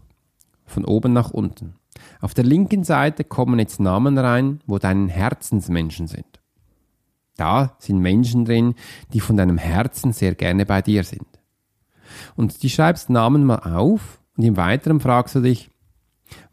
Von 0.65 0.86
oben 0.86 1.13
nach 1.13 1.32
unten. 1.32 1.75
Auf 2.22 2.36
der 2.36 2.44
linken 2.44 2.84
Seite 2.84 3.24
kommen 3.24 3.60
jetzt 3.60 3.79
Namen 3.79 4.18
rein, 4.18 4.62
wo 4.68 4.77
deine 4.77 5.10
Herzensmenschen 5.10 6.08
sind. 6.08 6.25
Da 7.38 7.75
sind 7.79 8.00
Menschen 8.00 8.46
drin, 8.46 8.75
die 9.13 9.20
von 9.20 9.36
deinem 9.36 9.58
Herzen 9.58 10.13
sehr 10.13 10.36
gerne 10.36 10.65
bei 10.65 10.82
dir 10.82 11.03
sind. 11.03 11.25
Und 12.36 12.62
die 12.62 12.70
schreibst 12.70 13.10
Namen 13.10 13.46
mal 13.46 13.60
auf 13.60 14.18
und 14.39 14.46
im 14.46 14.55
Weiteren 14.55 15.01
fragst 15.01 15.36
du 15.36 15.41
dich, 15.41 15.69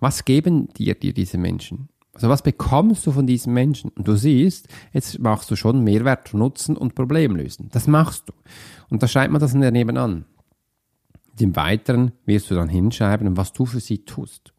was 0.01 0.25
geben 0.25 0.67
dir 0.75 0.97
dir 0.97 1.15
diese 1.15 1.39
Menschen? 1.39 1.89
Also 2.15 2.29
was 2.29 2.43
bekommst 2.43 3.07
du 3.07 3.13
von 3.13 3.29
diesen 3.29 3.55
Menschen? 3.55 3.91
Und 3.91 4.09
du 4.09 4.17
siehst, 4.17 4.67
jetzt 4.93 5.21
machst 5.21 5.53
du 5.53 5.55
schon 5.55 5.85
Mehrwert, 5.85 6.35
Nutzen 6.35 6.77
und 6.77 6.97
Problemlösen. 6.97 7.69
Das 7.71 7.87
machst 7.87 8.29
du. 8.29 8.33
Und 8.91 9.05
da 9.05 9.07
schreibt 9.07 9.31
man 9.31 9.41
das 9.41 9.53
daneben 9.53 9.97
an. 9.99 10.25
Und 11.31 11.41
im 11.41 11.55
Weiteren 11.55 12.11
wirst 12.25 12.51
du 12.51 12.57
dann 12.57 12.69
hinschreiben, 12.69 13.37
was 13.37 13.53
du 13.53 13.67
für 13.67 13.79
sie 13.79 13.99
tust. 13.99 14.53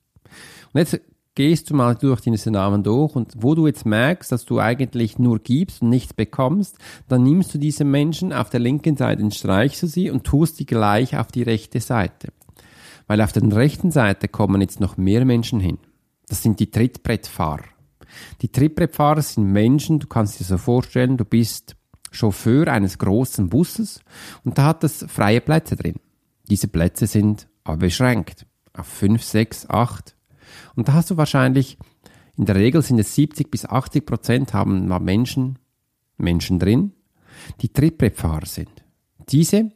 Und 0.72 0.80
jetzt 0.80 0.98
gehst 1.36 1.70
du 1.70 1.76
mal 1.76 1.96
durch 1.96 2.22
diese 2.22 2.50
Namen 2.50 2.82
durch 2.82 3.14
und 3.14 3.34
wo 3.36 3.56
du 3.56 3.68
jetzt 3.68 3.86
merkst, 3.86 4.32
dass 4.32 4.46
du 4.46 4.62
eigentlich 4.62 5.20
nur 5.20 5.40
gibst 5.40 5.82
und 5.82 5.90
nichts 5.90 6.14
bekommst, 6.14 6.78
dann 7.10 7.24
nimmst 7.24 7.54
du 7.54 7.58
diese 7.58 7.84
Menschen 7.84 8.32
auf 8.32 8.50
der 8.50 8.62
linken 8.62 8.96
Seite 8.96 9.30
streichst 9.32 9.84
du 9.84 9.88
sie 9.88 10.12
und 10.12 10.24
tust 10.24 10.62
die 10.62 10.66
gleich 10.66 11.18
auf 11.18 11.28
die 11.28 11.44
rechte 11.44 11.82
Seite. 11.82 12.30
Weil 13.08 13.22
auf 13.22 13.32
der 13.32 13.44
rechten 13.56 13.92
Seite 13.92 14.28
kommen 14.28 14.62
jetzt 14.62 14.80
noch 14.80 14.98
mehr 14.98 15.26
Menschen 15.26 15.60
hin. 15.60 15.80
Das 16.28 16.44
sind 16.44 16.60
die 16.60 16.70
Trittbrettfahrer. 16.70 17.64
Die 18.42 18.50
Trittbrettfahrer 18.50 19.22
sind 19.22 19.52
Menschen, 19.52 20.00
du 20.00 20.08
kannst 20.08 20.40
dir 20.40 20.44
so 20.44 20.58
vorstellen, 20.58 21.18
du 21.18 21.26
bist 21.26 21.76
Chauffeur 22.12 22.68
eines 22.68 22.98
großen 22.98 23.50
Busses 23.50 24.02
und 24.44 24.58
da 24.58 24.66
hat 24.66 24.84
es 24.84 25.06
freie 25.08 25.42
Plätze 25.42 25.76
drin. 25.76 25.96
Diese 26.50 26.68
Plätze 26.68 27.08
sind 27.08 27.48
aber 27.64 27.78
beschränkt 27.78 28.46
auf 28.74 28.88
5, 28.88 29.22
6, 29.24 29.70
8 29.70 30.16
und 30.76 30.88
da 30.88 30.94
hast 30.94 31.12
du 31.12 31.18
wahrscheinlich, 31.18 31.78
in 32.38 32.46
der 32.46 32.56
Regel 32.56 32.82
sind 32.82 33.00
es 33.00 33.16
70 33.16 33.52
bis 33.52 33.66
80 33.66 34.06
Prozent 34.06 34.54
haben 34.54 34.88
Menschen, 35.04 35.60
Menschen 36.18 36.60
drin, 36.60 36.94
die 37.62 37.70
Trittbrettfahrer 37.70 38.46
sind. 38.46 38.72
Diese 39.30 39.72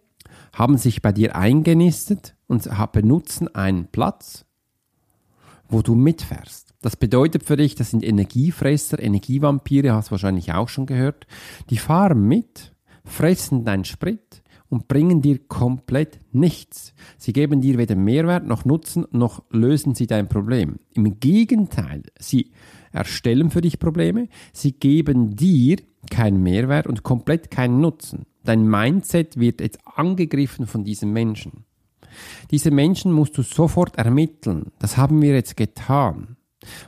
haben 0.54 0.78
sich 0.78 1.02
bei 1.02 1.12
dir 1.12 1.36
eingenistet 1.36 2.36
und 2.52 2.92
benutzen 2.92 3.56
einen 3.56 3.88
Platz, 3.88 4.46
wo 5.70 5.82
du 5.82 5.96
mitfährst. 5.96 6.76
Das 6.82 6.98
bedeutet 6.98 7.44
für 7.44 7.56
dich, 7.56 7.76
das 7.76 7.92
sind 7.92 8.04
Energiefresser, 8.04 9.02
Energievampire, 9.02 9.94
hast 9.94 10.10
du 10.10 10.12
wahrscheinlich 10.12 10.52
auch 10.52 10.68
schon 10.68 10.86
gehört. 10.86 11.28
Die 11.70 11.78
fahren 11.78 12.28
mit, 12.28 12.76
fressen 13.06 13.64
deinen 13.64 13.86
Sprit, 13.86 14.44
und 14.68 14.88
bringen 14.88 15.22
dir 15.22 15.38
komplett 15.38 16.20
nichts. 16.32 16.94
Sie 17.18 17.34
geben 17.34 17.60
dir 17.60 17.78
weder 17.78 17.96
Mehrwert 17.96 18.48
noch 18.48 18.64
Nutzen, 18.64 19.06
noch 19.12 19.44
lösen 19.50 19.96
sie 19.96 20.08
dein 20.08 20.30
Problem. 20.30 20.78
Im 20.94 21.20
Gegenteil, 21.20 22.04
sie 22.18 22.52
erstellen 22.94 23.52
für 23.52 23.60
dich 23.60 23.80
Probleme, 23.80 24.30
sie 24.54 24.72
geben 24.72 25.36
dir 25.36 25.78
keinen 26.10 26.42
Mehrwert 26.42 26.88
und 26.88 27.04
komplett 27.04 27.52
keinen 27.52 27.82
Nutzen. 27.82 28.26
Dein 28.46 28.66
Mindset 28.66 29.38
wird 29.38 29.60
jetzt 29.60 29.80
angegriffen 29.86 30.66
von 30.66 30.86
diesen 30.86 31.12
Menschen. 31.12 31.66
Diese 32.52 32.72
Menschen 32.72 33.12
musst 33.12 33.38
du 33.38 33.42
sofort 33.42 33.98
ermitteln. 33.98 34.72
Das 34.80 34.98
haben 34.98 35.22
wir 35.22 35.34
jetzt 35.34 35.58
getan. 35.58 36.38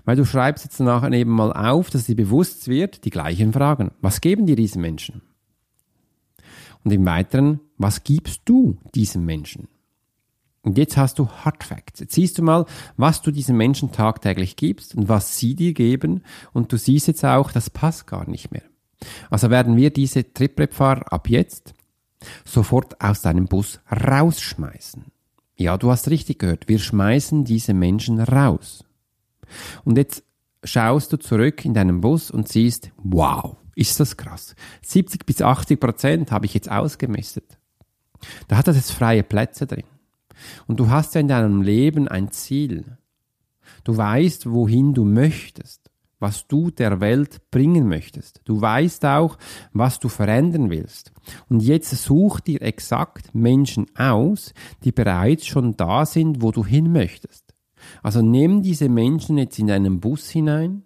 Weil 0.05 0.15
du 0.15 0.25
schreibst 0.25 0.65
jetzt 0.65 0.79
nachher 0.79 1.11
eben 1.11 1.31
mal 1.31 1.51
auf, 1.51 1.89
dass 1.89 2.05
dir 2.05 2.15
bewusst 2.15 2.67
wird, 2.67 3.05
die 3.05 3.09
gleichen 3.09 3.53
Fragen. 3.53 3.91
Was 4.01 4.21
geben 4.21 4.45
dir 4.45 4.55
diese 4.55 4.79
Menschen? 4.79 5.21
Und 6.83 6.91
im 6.91 7.05
Weiteren, 7.05 7.59
was 7.77 8.03
gibst 8.03 8.41
du 8.45 8.77
diesem 8.93 9.25
Menschen? 9.25 9.67
Und 10.61 10.77
jetzt 10.77 10.95
hast 10.95 11.19
du 11.19 11.27
Hard 11.27 11.63
Facts. 11.63 11.99
Jetzt 11.99 12.13
siehst 12.13 12.37
du 12.37 12.43
mal, 12.43 12.65
was 12.95 13.21
du 13.21 13.31
diesen 13.31 13.57
Menschen 13.57 13.91
tagtäglich 13.91 14.55
gibst 14.55 14.95
und 14.95 15.09
was 15.09 15.37
sie 15.37 15.55
dir 15.55 15.73
geben. 15.73 16.23
Und 16.53 16.71
du 16.71 16.77
siehst 16.77 17.07
jetzt 17.07 17.25
auch, 17.25 17.51
das 17.51 17.69
passt 17.69 18.07
gar 18.07 18.29
nicht 18.29 18.51
mehr. 18.51 18.63
Also 19.29 19.49
werden 19.49 19.75
wir 19.75 19.89
diese 19.91 20.33
Triprep-Fahrer 20.33 21.11
ab 21.11 21.29
jetzt 21.29 21.73
sofort 22.45 23.01
aus 23.01 23.21
deinem 23.21 23.47
Bus 23.47 23.81
rausschmeißen. 23.91 25.03
Ja, 25.55 25.77
du 25.77 25.91
hast 25.91 26.09
richtig 26.09 26.39
gehört. 26.39 26.67
Wir 26.67 26.79
schmeißen 26.79 27.43
diese 27.43 27.73
Menschen 27.73 28.19
raus. 28.19 28.83
Und 29.83 29.97
jetzt 29.97 30.23
schaust 30.63 31.13
du 31.13 31.17
zurück 31.17 31.63
in 31.65 31.73
deinen 31.73 32.01
Bus 32.01 32.31
und 32.31 32.47
siehst, 32.47 32.91
wow, 32.97 33.57
ist 33.75 33.99
das 33.99 34.17
krass. 34.17 34.55
70 34.81 35.25
bis 35.25 35.41
80 35.41 35.79
Prozent 35.79 36.31
habe 36.31 36.45
ich 36.45 36.53
jetzt 36.53 36.71
ausgemistet. 36.71 37.57
Da 38.47 38.57
hat 38.57 38.67
das 38.67 38.77
jetzt 38.77 38.91
freie 38.91 39.23
Plätze 39.23 39.67
drin. 39.67 39.83
Und 40.67 40.79
du 40.79 40.89
hast 40.89 41.15
ja 41.15 41.21
in 41.21 41.27
deinem 41.27 41.61
Leben 41.61 42.07
ein 42.07 42.31
Ziel. 42.31 42.97
Du 43.83 43.95
weißt, 43.95 44.49
wohin 44.49 44.93
du 44.93 45.03
möchtest, 45.03 45.82
was 46.23 46.47
du 46.47 46.71
der 46.71 47.01
Welt 47.01 47.51
bringen 47.51 47.87
möchtest. 47.87 48.41
Du 48.45 48.59
weißt 48.61 49.05
auch, 49.05 49.37
was 49.73 49.99
du 49.99 50.07
verändern 50.07 50.71
willst. 50.71 51.11
Und 51.49 51.59
jetzt 51.59 51.91
such 51.91 52.39
dir 52.39 52.61
exakt 52.61 53.35
Menschen 53.35 53.85
aus, 53.95 54.53
die 54.83 54.93
bereits 54.93 55.45
schon 55.45 55.75
da 55.77 56.05
sind, 56.05 56.41
wo 56.41 56.51
du 56.51 56.65
hin 56.65 56.91
möchtest. 56.91 57.53
Also 58.01 58.21
nimm 58.21 58.63
diese 58.63 58.87
Menschen 58.87 59.37
jetzt 59.37 59.59
in 59.59 59.67
deinen 59.67 59.99
Bus 59.99 60.29
hinein 60.29 60.83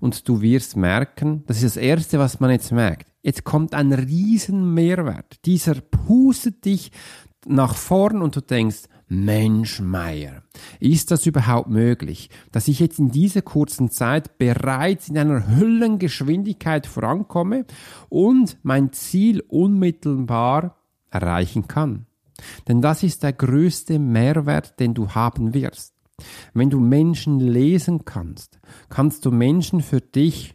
und 0.00 0.28
du 0.28 0.42
wirst 0.42 0.76
merken, 0.76 1.44
das 1.46 1.58
ist 1.58 1.76
das 1.76 1.82
Erste, 1.82 2.18
was 2.18 2.40
man 2.40 2.50
jetzt 2.50 2.72
merkt. 2.72 3.12
Jetzt 3.22 3.44
kommt 3.44 3.72
ein 3.72 3.92
riesen 3.92 4.74
Mehrwert. 4.74 5.44
Dieser 5.44 5.74
pustet 5.80 6.64
dich 6.64 6.90
nach 7.46 7.76
vorn 7.76 8.20
und 8.20 8.34
du 8.34 8.40
denkst, 8.40 8.88
Mensch, 9.08 9.80
Meier, 9.80 10.42
ist 10.80 11.12
das 11.12 11.26
überhaupt 11.26 11.68
möglich, 11.68 12.28
dass 12.50 12.66
ich 12.66 12.80
jetzt 12.80 12.98
in 12.98 13.10
dieser 13.10 13.42
kurzen 13.42 13.88
Zeit 13.90 14.36
bereits 14.36 15.08
in 15.08 15.16
einer 15.16 15.56
Hüllengeschwindigkeit 15.56 16.88
vorankomme 16.88 17.66
und 18.08 18.58
mein 18.64 18.92
Ziel 18.92 19.44
unmittelbar 19.46 20.76
erreichen 21.10 21.68
kann? 21.68 22.06
Denn 22.66 22.82
das 22.82 23.04
ist 23.04 23.22
der 23.22 23.32
größte 23.32 23.98
Mehrwert, 23.98 24.80
den 24.80 24.92
du 24.92 25.10
haben 25.10 25.54
wirst. 25.54 25.94
Wenn 26.52 26.70
du 26.70 26.80
Menschen 26.80 27.38
lesen 27.38 28.04
kannst, 28.04 28.58
kannst 28.88 29.24
du 29.24 29.30
Menschen 29.30 29.82
für 29.82 30.00
dich 30.00 30.54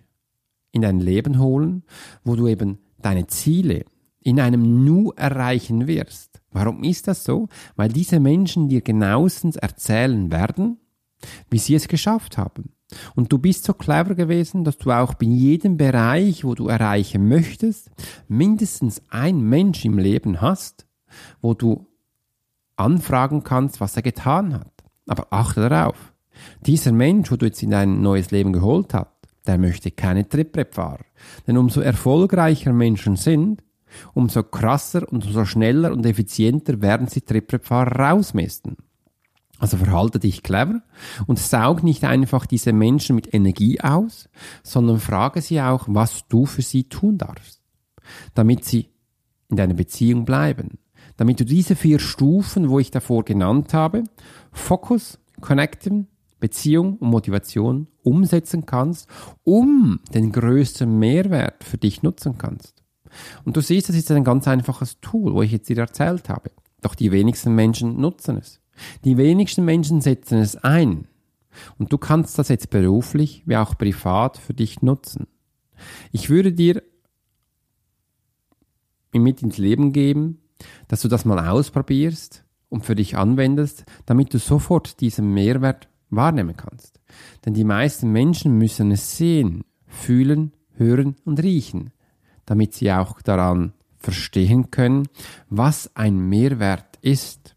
in 0.72 0.81
dein 0.81 1.00
Leben 1.00 1.39
holen, 1.39 1.84
wo 2.24 2.36
du 2.36 2.48
eben 2.48 2.79
deine 3.01 3.27
Ziele 3.27 3.86
in 4.20 4.39
einem 4.39 4.84
Nu 4.84 5.12
erreichen 5.15 5.88
wirst. 5.88 6.30
Warum 6.51 6.84
ist 6.84 7.08
das 7.08 7.24
so? 7.24 7.48
Weil 7.75 7.89
diese 7.89 8.20
Menschen 8.20 8.70
dir 8.70 8.81
genauestens 8.81 9.55
erzählen 9.55 10.31
werden, 10.31 10.77
wie 11.50 11.60
sie 11.60 11.75
es 11.75 11.88
geschafft 11.88 12.38
haben. 12.38 12.74
Und 13.15 13.31
du 13.31 13.38
bist 13.38 13.63
so 13.63 13.74
clever 13.74 14.15
gewesen, 14.15 14.63
dass 14.63 14.77
du 14.77 14.91
auch 14.91 15.13
in 15.22 15.31
jedem 15.31 15.77
Bereich, 15.77 16.43
wo 16.43 16.55
du 16.55 16.67
erreichen 16.67 17.27
möchtest, 17.29 17.89
mindestens 18.27 19.01
ein 19.10 19.41
Mensch 19.41 19.86
im 19.86 19.98
Leben 19.98 20.41
hast, 20.41 20.86
wo 21.41 21.53
du 21.53 21.88
anfragen 22.75 23.43
kannst, 23.43 23.79
was 23.79 23.96
er 23.96 24.01
getan 24.01 24.53
hat. 24.53 24.72
Aber 25.08 25.27
achte 25.29 25.70
darauf, 25.70 26.13
dieser 26.65 26.91
Mensch, 26.91 27.31
wo 27.31 27.36
du 27.36 27.46
jetzt 27.46 27.63
in 27.63 27.72
dein 27.72 28.01
neues 28.01 28.31
Leben 28.31 28.53
geholt 28.53 28.93
hast, 28.93 29.08
der 29.48 29.58
möchte 29.58 29.91
keine 29.91 30.27
Trittbrettfahrer. 30.27 31.05
Denn 31.48 31.58
umso 31.58 31.81
erfolgreicher 31.81 32.74
Menschen 32.74 33.15
sind, 33.15 33.63
umso 34.13 34.43
krasser 34.43 35.12
und 35.12 35.25
umso 35.25 35.45
schneller 35.45 35.91
und 35.91 36.05
effizienter 36.05 36.81
werden 36.81 37.07
sie 37.07 37.21
Trittbrettfahrer 37.21 38.00
rausmessen. 38.00 38.77
Also 39.60 39.77
verhalte 39.77 40.17
dich 40.17 40.41
clever 40.41 40.81
und 41.27 41.38
saug 41.38 41.83
nicht 41.83 42.03
einfach 42.03 42.48
diese 42.48 42.74
Menschen 42.74 43.15
mit 43.15 43.31
Energie 43.31 43.79
aus, 43.79 44.27
sondern 44.63 45.00
frage 45.00 45.39
sie 45.41 45.62
auch, 45.62 45.86
was 45.88 46.27
du 46.27 46.48
für 46.48 46.63
sie 46.63 46.86
tun 46.86 47.19
darfst, 47.19 47.62
damit 48.33 48.65
sie 48.65 48.89
in 49.50 49.57
deiner 49.57 49.75
Beziehung 49.75 50.25
bleiben. 50.25 50.79
Damit 51.17 51.39
du 51.39 51.45
diese 51.45 51.75
vier 51.75 52.00
Stufen, 52.00 52.69
wo 52.69 52.79
ich 52.79 52.89
davor 52.89 53.24
genannt 53.24 53.75
habe, 53.75 54.03
Fokus, 54.51 55.19
Connecten, 55.41 56.07
Beziehung 56.39 56.98
und 56.98 57.10
Motivation 57.10 57.88
umsetzen 58.01 58.65
kannst, 58.65 59.07
um 59.43 60.00
den 60.12 60.31
größten 60.31 60.98
Mehrwert 60.98 61.63
für 61.63 61.77
dich 61.77 62.01
nutzen 62.01 62.39
kannst. 62.39 62.80
Und 63.46 63.58
du 63.58 63.62
siehst, 63.62 63.89
das 63.89 63.96
ist 63.96 64.12
ein 64.12 64.24
ganz 64.24 64.48
einfaches 64.48 65.00
Tool, 65.01 65.34
wo 65.34 65.41
ich 65.41 65.51
jetzt 65.51 65.70
dir 65.70 65.77
erzählt 65.77 66.30
habe. 66.30 66.51
Doch 66.82 66.96
die 66.96 67.12
wenigsten 67.12 67.53
Menschen 67.53 68.00
nutzen 68.00 68.38
es. 68.38 68.60
Die 69.03 69.18
wenigsten 69.18 69.65
Menschen 69.65 70.01
setzen 70.01 70.39
es 70.39 70.56
ein. 70.56 71.08
Und 71.77 71.91
du 71.91 71.98
kannst 71.98 72.39
das 72.39 72.50
jetzt 72.50 72.70
beruflich 72.70 73.44
wie 73.46 73.58
auch 73.58 73.77
privat 73.77 74.38
für 74.38 74.53
dich 74.53 74.82
nutzen. 74.82 75.27
Ich 76.12 76.30
würde 76.30 76.53
dir 76.53 76.82
mit 79.13 79.41
ins 79.41 79.58
Leben 79.58 79.91
geben, 79.91 80.39
dass 80.88 81.01
du 81.01 81.08
das 81.08 81.25
mal 81.25 81.50
ausprobierst 81.50 82.46
und 82.70 82.86
für 82.86 82.96
dich 82.96 83.18
anwendest, 83.18 83.84
damit 84.06 84.34
du 84.34 84.39
sofort 84.39 85.01
diesen 85.01 85.34
Mehrwert 85.34 85.89
wahrnehmen 86.10 86.56
kannst. 86.56 87.01
Denn 87.46 87.53
die 87.53 87.63
meisten 87.63 88.12
Menschen 88.12 88.58
müssen 88.58 88.91
es 88.91 89.18
sehen, 89.18 89.63
fühlen, 89.88 90.53
hören 90.75 91.15
und 91.25 91.41
riechen, 91.41 91.91
damit 92.45 92.74
sie 92.74 92.91
auch 92.91 93.21
daran 93.21 93.74
verstehen 93.98 94.71
können, 94.71 95.07
was 95.50 95.95
ein 95.95 96.19
Mehrwert 96.19 96.98
ist. 97.01 97.55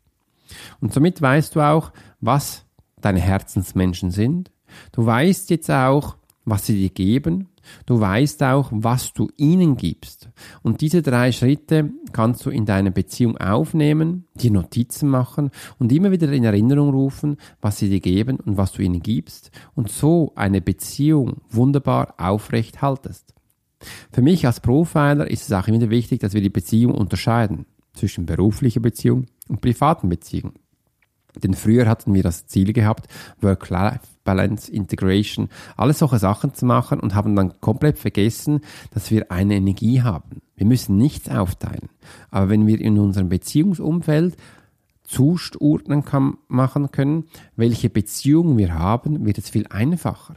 Und 0.80 0.92
somit 0.92 1.20
weißt 1.20 1.56
du 1.56 1.60
auch, 1.60 1.92
was 2.20 2.64
deine 3.00 3.20
Herzensmenschen 3.20 4.10
sind. 4.10 4.50
Du 4.92 5.04
weißt 5.04 5.50
jetzt 5.50 5.70
auch, 5.70 6.16
was 6.44 6.66
sie 6.66 6.74
dir 6.74 6.90
geben. 6.90 7.48
Du 7.86 7.98
weißt 7.98 8.42
auch, 8.42 8.68
was 8.72 9.14
du 9.14 9.30
ihnen 9.36 9.76
gibst. 9.76 10.28
Und 10.62 10.82
diese 10.82 11.00
drei 11.00 11.32
Schritte 11.32 11.90
kannst 12.12 12.44
du 12.44 12.50
in 12.50 12.66
deiner 12.66 12.90
Beziehung 12.90 13.38
aufnehmen, 13.38 14.26
dir 14.34 14.50
Notizen 14.50 15.08
machen 15.08 15.50
und 15.78 15.90
immer 15.90 16.10
wieder 16.10 16.30
in 16.30 16.44
Erinnerung 16.44 16.90
rufen, 16.90 17.38
was 17.62 17.78
sie 17.78 17.88
dir 17.88 18.00
geben 18.00 18.36
und 18.36 18.58
was 18.58 18.72
du 18.72 18.82
ihnen 18.82 19.02
gibst 19.02 19.50
und 19.74 19.90
so 19.90 20.32
eine 20.34 20.60
Beziehung 20.60 21.40
wunderbar 21.48 22.14
aufrecht 22.18 22.82
haltest. 22.82 23.33
Für 24.12 24.22
mich 24.22 24.46
als 24.46 24.60
Profiler 24.60 25.30
ist 25.30 25.44
es 25.44 25.52
auch 25.52 25.68
immer 25.68 25.90
wichtig, 25.90 26.20
dass 26.20 26.34
wir 26.34 26.40
die 26.40 26.50
Beziehung 26.50 26.94
unterscheiden 26.94 27.66
zwischen 27.94 28.26
beruflicher 28.26 28.80
Beziehung 28.80 29.26
und 29.48 29.60
privaten 29.60 30.08
Beziehungen. 30.08 30.58
Denn 31.42 31.54
früher 31.54 31.88
hatten 31.88 32.14
wir 32.14 32.22
das 32.22 32.46
Ziel 32.46 32.72
gehabt, 32.72 33.08
Work-Life-Balance, 33.40 34.70
Integration, 34.70 35.48
alle 35.76 35.92
solche 35.92 36.18
Sachen 36.18 36.54
zu 36.54 36.64
machen 36.64 37.00
und 37.00 37.14
haben 37.14 37.34
dann 37.34 37.60
komplett 37.60 37.98
vergessen, 37.98 38.60
dass 38.92 39.10
wir 39.10 39.32
eine 39.32 39.56
Energie 39.56 40.02
haben. 40.02 40.42
Wir 40.54 40.66
müssen 40.66 40.96
nichts 40.96 41.28
aufteilen. 41.28 41.88
Aber 42.30 42.50
wenn 42.50 42.66
wir 42.66 42.80
in 42.80 42.98
unserem 42.98 43.28
Beziehungsumfeld 43.28 44.36
zuordnen 45.02 46.04
machen 46.48 46.90
können, 46.92 47.24
welche 47.56 47.90
Beziehung 47.90 48.56
wir 48.56 48.74
haben, 48.74 49.26
wird 49.26 49.38
es 49.38 49.50
viel 49.50 49.66
einfacher. 49.68 50.36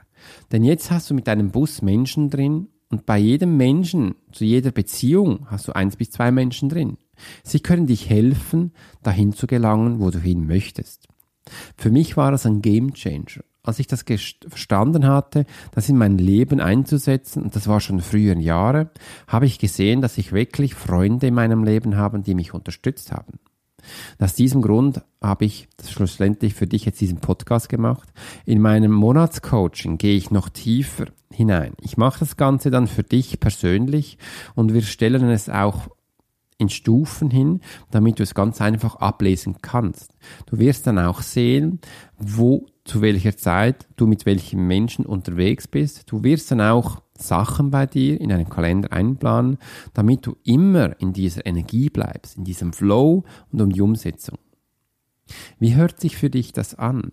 Denn 0.52 0.64
jetzt 0.64 0.90
hast 0.92 1.10
du 1.10 1.14
mit 1.14 1.28
deinem 1.28 1.52
Bus 1.52 1.82
Menschen 1.82 2.30
drin 2.30 2.68
und 2.90 3.06
bei 3.06 3.18
jedem 3.18 3.58
Menschen, 3.58 4.16
zu 4.32 4.46
jeder 4.46 4.72
Beziehung 4.72 5.48
hast 5.50 5.68
du 5.68 5.74
eins 5.74 5.98
bis 5.98 6.12
zwei 6.12 6.32
Menschen 6.32 6.70
drin. 6.70 6.98
Sie 7.44 7.60
können 7.60 7.88
dich 7.88 8.10
helfen, 8.10 8.72
dahin 9.04 9.34
zu 9.34 9.48
gelangen, 9.48 10.00
wo 10.00 10.10
du 10.10 10.20
hin 10.20 10.48
möchtest. 10.48 11.08
Für 11.76 11.92
mich 11.92 12.16
war 12.18 12.34
es 12.34 12.46
ein 12.46 12.62
Game 12.62 12.94
Changer. 12.94 13.44
Als 13.64 13.80
ich 13.80 13.88
das 13.88 14.06
verstanden 14.48 15.06
hatte, 15.06 15.46
das 15.72 15.90
in 15.90 15.98
mein 15.98 16.18
Leben 16.18 16.62
einzusetzen, 16.62 17.44
und 17.44 17.56
das 17.56 17.68
war 17.68 17.82
schon 17.82 18.00
früher 18.00 18.38
Jahre, 18.38 18.92
habe 19.28 19.46
ich 19.46 19.60
gesehen, 19.60 20.02
dass 20.02 20.18
ich 20.18 20.32
wirklich 20.32 20.74
Freunde 20.74 21.28
in 21.28 21.34
meinem 21.34 21.66
Leben 21.66 21.98
habe, 21.98 22.20
die 22.20 22.34
mich 22.34 22.54
unterstützt 22.54 23.12
haben. 23.12 23.40
Und 24.18 24.26
aus 24.26 24.36
diesem 24.36 24.62
Grund 24.62 25.02
habe 25.22 25.46
ich 25.46 25.68
schlussendlich 25.88 26.54
für 26.54 26.68
dich 26.68 26.86
jetzt 26.86 27.02
diesen 27.02 27.20
Podcast 27.20 27.70
gemacht. 27.70 28.10
In 28.46 28.62
meinem 28.62 28.92
Monatscoaching 28.92 29.98
gehe 29.98 30.16
ich 30.16 30.32
noch 30.32 30.50
tiefer 30.50 31.06
hinein. 31.32 31.74
Ich 31.82 31.98
mache 31.98 32.20
das 32.20 32.38
Ganze 32.38 32.72
dann 32.72 32.88
für 32.88 33.04
dich 33.04 33.40
persönlich 33.40 34.18
und 34.56 34.74
wir 34.74 34.82
stellen 34.82 35.30
es 35.30 35.50
auch 35.50 35.90
in 36.58 36.70
Stufen 36.70 37.30
hin, 37.30 37.62
damit 37.92 38.20
du 38.20 38.24
es 38.24 38.34
ganz 38.34 38.62
einfach 38.62 38.96
ablesen 38.96 39.58
kannst. 39.62 40.14
Du 40.48 40.58
wirst 40.58 40.88
dann 40.88 40.98
auch 40.98 41.22
sehen, 41.22 41.80
wo 42.18 42.66
zu 42.84 43.02
welcher 43.02 43.38
Zeit 43.38 43.88
du 43.96 44.08
mit 44.08 44.26
welchen 44.26 44.66
Menschen 44.66 45.06
unterwegs 45.06 45.68
bist. 45.68 46.12
Du 46.12 46.24
wirst 46.24 46.50
dann 46.52 46.62
auch 46.62 47.02
Sachen 47.18 47.72
bei 47.72 47.86
dir 47.86 48.20
in 48.20 48.32
einen 48.32 48.50
Kalender 48.50 48.92
einplanen, 48.92 49.58
damit 49.94 50.26
du 50.26 50.38
immer 50.44 51.00
in 51.00 51.14
dieser 51.14 51.46
Energie 51.46 51.90
bleibst, 51.90 52.38
in 52.38 52.44
diesem 52.44 52.74
Flow 52.74 53.24
und 53.52 53.62
um 53.62 53.72
die 53.72 53.82
Umsetzung. 53.82 54.38
Wie 55.60 55.76
hört 55.76 56.00
sich 56.00 56.16
für 56.16 56.30
dich 56.30 56.54
das 56.54 56.76
an? 56.76 57.12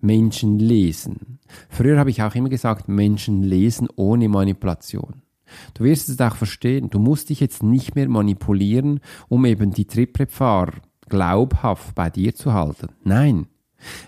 Menschen 0.00 0.58
lesen. 0.58 1.40
Früher 1.68 1.98
habe 1.98 2.10
ich 2.10 2.22
auch 2.22 2.34
immer 2.34 2.48
gesagt, 2.48 2.88
Menschen 2.88 3.42
lesen 3.42 3.88
ohne 3.96 4.28
Manipulation. 4.28 5.22
Du 5.74 5.84
wirst 5.84 6.08
es 6.08 6.20
auch 6.20 6.36
verstehen. 6.36 6.90
Du 6.90 6.98
musst 6.98 7.30
dich 7.30 7.40
jetzt 7.40 7.62
nicht 7.62 7.94
mehr 7.94 8.08
manipulieren, 8.08 9.00
um 9.28 9.44
eben 9.44 9.72
die 9.72 9.86
Trittbrettfahrer 9.86 10.74
glaubhaft 11.08 11.94
bei 11.94 12.10
dir 12.10 12.34
zu 12.34 12.52
halten. 12.52 12.88
Nein. 13.02 13.46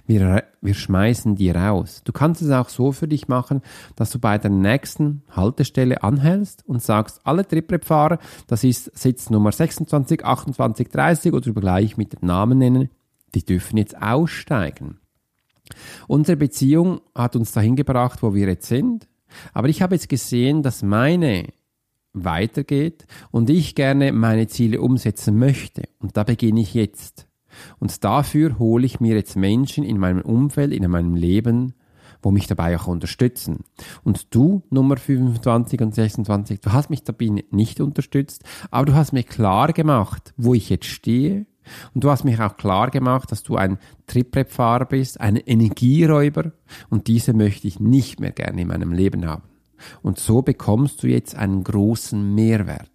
Wir, 0.06 0.44
wir 0.60 0.74
schmeißen 0.74 1.36
die 1.36 1.50
raus. 1.50 2.02
Du 2.04 2.12
kannst 2.12 2.42
es 2.42 2.50
auch 2.50 2.68
so 2.68 2.92
für 2.92 3.06
dich 3.06 3.28
machen, 3.28 3.62
dass 3.96 4.10
du 4.10 4.18
bei 4.18 4.36
der 4.38 4.50
nächsten 4.50 5.22
Haltestelle 5.30 6.02
anhältst 6.02 6.66
und 6.66 6.82
sagst, 6.82 7.20
alle 7.24 7.46
Trittbrettfahrer, 7.46 8.18
das 8.46 8.64
ist 8.64 8.96
Sitz 8.98 9.30
Nummer 9.30 9.52
26, 9.52 10.24
28, 10.24 10.88
30 10.88 11.32
oder 11.32 11.52
gleich 11.52 11.96
mit 11.96 12.14
dem 12.14 12.26
Namen 12.26 12.58
nennen, 12.58 12.90
die 13.34 13.44
dürfen 13.44 13.76
jetzt 13.76 14.00
aussteigen. 14.00 14.98
Unsere 16.08 16.36
Beziehung 16.36 17.00
hat 17.14 17.36
uns 17.36 17.52
dahin 17.52 17.76
gebracht, 17.76 18.22
wo 18.22 18.34
wir 18.34 18.48
jetzt 18.48 18.66
sind. 18.66 19.08
Aber 19.52 19.68
ich 19.68 19.82
habe 19.82 19.94
jetzt 19.94 20.08
gesehen, 20.08 20.62
dass 20.64 20.82
meine 20.82 21.46
weitergeht 22.12 23.06
und 23.30 23.48
ich 23.50 23.76
gerne 23.76 24.12
meine 24.12 24.48
Ziele 24.48 24.80
umsetzen 24.80 25.38
möchte. 25.38 25.84
Und 26.00 26.16
da 26.16 26.24
beginne 26.24 26.60
ich 26.60 26.74
jetzt. 26.74 27.29
Und 27.78 28.04
dafür 28.04 28.58
hole 28.58 28.86
ich 28.86 29.00
mir 29.00 29.16
jetzt 29.16 29.36
Menschen 29.36 29.84
in 29.84 29.98
meinem 29.98 30.22
Umfeld, 30.22 30.72
in 30.72 30.90
meinem 30.90 31.14
Leben, 31.14 31.74
wo 32.22 32.30
mich 32.30 32.46
dabei 32.46 32.76
auch 32.76 32.86
unterstützen. 32.86 33.64
Und 34.04 34.34
du, 34.34 34.62
Nummer 34.70 34.96
25 34.96 35.80
und 35.80 35.94
26, 35.94 36.60
du 36.60 36.72
hast 36.72 36.90
mich 36.90 37.02
dabei 37.02 37.44
nicht 37.50 37.80
unterstützt, 37.80 38.44
aber 38.70 38.86
du 38.86 38.94
hast 38.94 39.12
mir 39.12 39.22
klar 39.22 39.72
gemacht, 39.72 40.34
wo 40.36 40.54
ich 40.54 40.68
jetzt 40.68 40.86
stehe, 40.86 41.46
und 41.94 42.04
du 42.04 42.10
hast 42.10 42.24
mich 42.24 42.40
auch 42.40 42.56
klar 42.56 42.90
gemacht, 42.90 43.30
dass 43.30 43.42
du 43.42 43.56
ein 43.56 43.78
Triprep-Fahrer 44.06 44.86
bist, 44.86 45.20
ein 45.20 45.36
Energieräuber 45.36 46.52
und 46.88 47.06
diese 47.06 47.32
möchte 47.32 47.68
ich 47.68 47.80
nicht 47.80 48.20
mehr 48.20 48.32
gerne 48.32 48.62
in 48.62 48.68
meinem 48.68 48.92
Leben 48.92 49.26
haben. 49.26 49.42
Und 50.02 50.18
so 50.18 50.42
bekommst 50.42 51.02
du 51.02 51.06
jetzt 51.06 51.34
einen 51.34 51.64
großen 51.64 52.34
Mehrwert. 52.34 52.90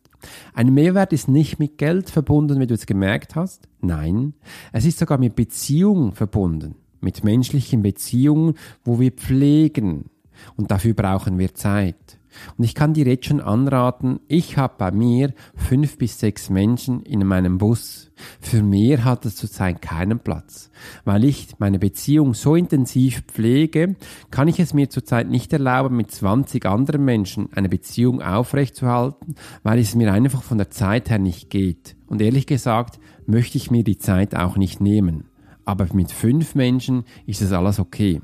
Ein 0.54 0.74
Mehrwert 0.74 1.14
ist 1.14 1.28
nicht 1.28 1.60
mit 1.60 1.78
Geld 1.78 2.10
verbunden, 2.10 2.60
wie 2.60 2.68
du 2.68 2.74
es 2.74 2.86
gemerkt 2.86 3.36
hast. 3.36 3.68
Nein, 3.82 4.34
es 4.72 4.86
ist 4.86 5.00
sogar 5.00 5.18
mit 5.18 5.36
Beziehungen 5.36 6.12
verbunden. 6.12 6.76
Mit 7.02 7.24
menschlichen 7.24 7.82
Beziehungen, 7.82 8.56
wo 8.84 9.00
wir 9.00 9.12
pflegen. 9.12 10.10
Und 10.56 10.72
dafür 10.72 10.94
brauchen 10.94 11.38
wir 11.38 11.54
Zeit. 11.54 12.18
Und 12.58 12.64
ich 12.64 12.76
kann 12.76 12.94
dir 12.94 13.06
jetzt 13.06 13.26
schon 13.26 13.42
anraten, 13.42 14.20
ich 14.28 14.58
habe 14.58 14.76
bei 14.78 14.92
mir 14.92 15.34
fünf 15.56 15.98
bis 15.98 16.20
sechs 16.20 16.50
Menschen 16.50 17.02
in 17.04 17.26
meinem 17.26 17.58
Bus. 17.58 18.12
Für 18.40 18.64
mehr 18.64 19.04
hat 19.04 19.26
es 19.26 19.36
zurzeit 19.36 19.82
keinen 19.82 20.20
Platz. 20.20 20.70
Weil 21.04 21.26
ich 21.26 21.60
meine 21.60 21.80
Beziehung 21.80 22.34
so 22.34 22.56
intensiv 22.56 23.24
pflege, 23.28 23.96
kann 24.32 24.48
ich 24.48 24.60
es 24.60 24.74
mir 24.74 24.90
zurzeit 24.90 25.30
nicht 25.30 25.52
erlauben, 25.52 25.98
mit 25.98 26.12
20 26.12 26.66
anderen 26.66 27.04
Menschen 27.04 27.52
eine 27.54 27.70
Beziehung 27.70 28.22
aufrechtzuerhalten, 28.22 29.36
weil 29.64 29.80
es 29.80 29.96
mir 29.96 30.14
einfach 30.14 30.44
von 30.44 30.58
der 30.58 30.70
Zeit 30.70 31.10
her 31.10 31.20
nicht 31.20 31.50
geht. 31.50 31.96
Und 32.08 32.22
ehrlich 32.22 32.48
gesagt, 32.48 33.00
möchte 33.26 33.58
ich 33.58 33.72
mir 33.72 33.84
die 33.84 33.98
Zeit 33.98 34.36
auch 34.36 34.56
nicht 34.58 34.82
nehmen. 34.82 35.26
Aber 35.66 35.88
mit 35.94 36.12
fünf 36.12 36.56
Menschen 36.56 37.04
ist 37.26 37.42
es 37.42 37.52
alles 37.52 37.80
okay. 37.80 38.22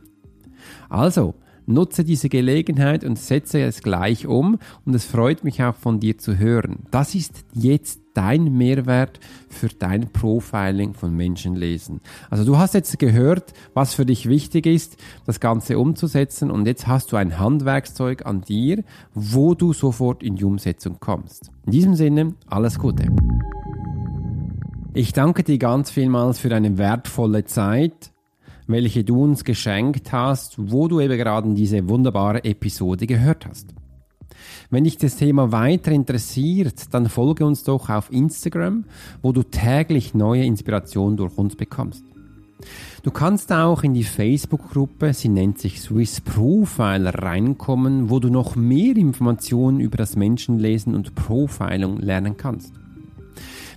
Also, 0.89 1.36
Nutze 1.65 2.04
diese 2.04 2.30
Gelegenheit 2.30 3.04
und 3.04 3.17
setze 3.17 3.62
es 3.62 3.82
gleich 3.82 4.28
um 4.28 4.60
und 4.86 4.93
es 4.93 5.06
freut 5.06 5.43
mich 5.43 5.63
auch 5.63 5.76
von 5.76 6.00
dir 6.00 6.17
zu 6.17 6.38
hören. 6.38 6.80
Das 6.91 7.15
ist 7.15 7.45
jetzt 7.54 8.02
dein 8.13 8.58
Mehrwert 8.58 9.19
für 9.50 9.67
dein 9.67 10.12
Profiling 10.12 10.93
von 10.93 11.15
Menschenlesen. 11.15 12.02
Also 12.30 12.43
du 12.43 12.58
hast 12.58 12.74
jetzt 12.74 13.00
gehört, 13.00 13.54
was 13.74 13.93
für 13.93 14.06
dich 14.06 14.28
wichtig 14.28 14.65
ist, 14.65 14.97
das 15.26 15.39
Ganze 15.39 15.78
umzusetzen 15.80 16.52
und 16.52 16.65
jetzt 16.65 16.88
hast 16.88 17.12
du 17.12 17.15
ein 17.15 17.39
Handwerkszeug 17.39 18.26
an 18.26 18.41
dir, 18.41 18.84
wo 19.13 19.54
du 19.56 19.74
sofort 19.74 20.24
in 20.24 20.36
die 20.36 20.43
Umsetzung 20.43 20.97
kommst. 21.00 21.52
In 21.65 21.71
diesem 21.71 21.95
Sinne, 21.95 22.36
alles 22.47 22.80
Gute. 22.80 23.08
Ich 24.93 25.13
danke 25.13 25.43
dir 25.43 25.58
ganz 25.58 25.89
vielmals 25.89 26.39
für 26.39 26.50
deine 26.50 26.78
wertvolle 26.78 27.45
Zeit 27.45 28.11
welche 28.72 29.04
du 29.04 29.24
uns 29.24 29.44
geschenkt 29.44 30.12
hast, 30.12 30.56
wo 30.58 30.88
du 30.88 31.00
eben 31.00 31.18
gerade 31.18 31.54
diese 31.54 31.88
wunderbare 31.90 32.44
Episode 32.44 33.08
gehört 33.08 33.46
hast. 33.46 33.74
Wenn 34.70 34.86
dich 34.86 34.98
das 34.98 35.18
Thema 35.18 35.52
weiter 35.52 35.92
interessiert, 35.92 36.94
dann 36.94 37.10
folge 37.10 37.46
uns 37.46 37.64
doch 37.64 37.90
auf 37.90 38.12
Instagram, 38.12 38.86
wo 39.22 39.32
du 39.32 39.44
täglich 39.44 40.14
neue 40.14 40.46
Inspirationen 40.46 41.18
durch 41.18 41.38
uns 41.38 41.56
bekommst. 41.56 42.04
Du 43.04 43.12
kannst 43.12 43.52
auch 43.52 43.84
in 43.84 43.94
die 43.94 44.04
Facebook-Gruppe, 44.04 45.14
sie 45.14 45.30
nennt 45.30 45.58
sich 45.58 45.82
Swiss 45.82 46.22
Profiler, 46.22 47.14
reinkommen, 47.16 48.10
wo 48.10 48.20
du 48.20 48.30
noch 48.30 48.56
mehr 48.56 48.96
Informationen 48.96 49.80
über 49.80 49.98
das 49.98 50.16
Menschenlesen 50.16 50.94
und 50.94 51.16
Profiling 51.16 51.98
lernen 51.98 52.38
kannst. 52.38 52.81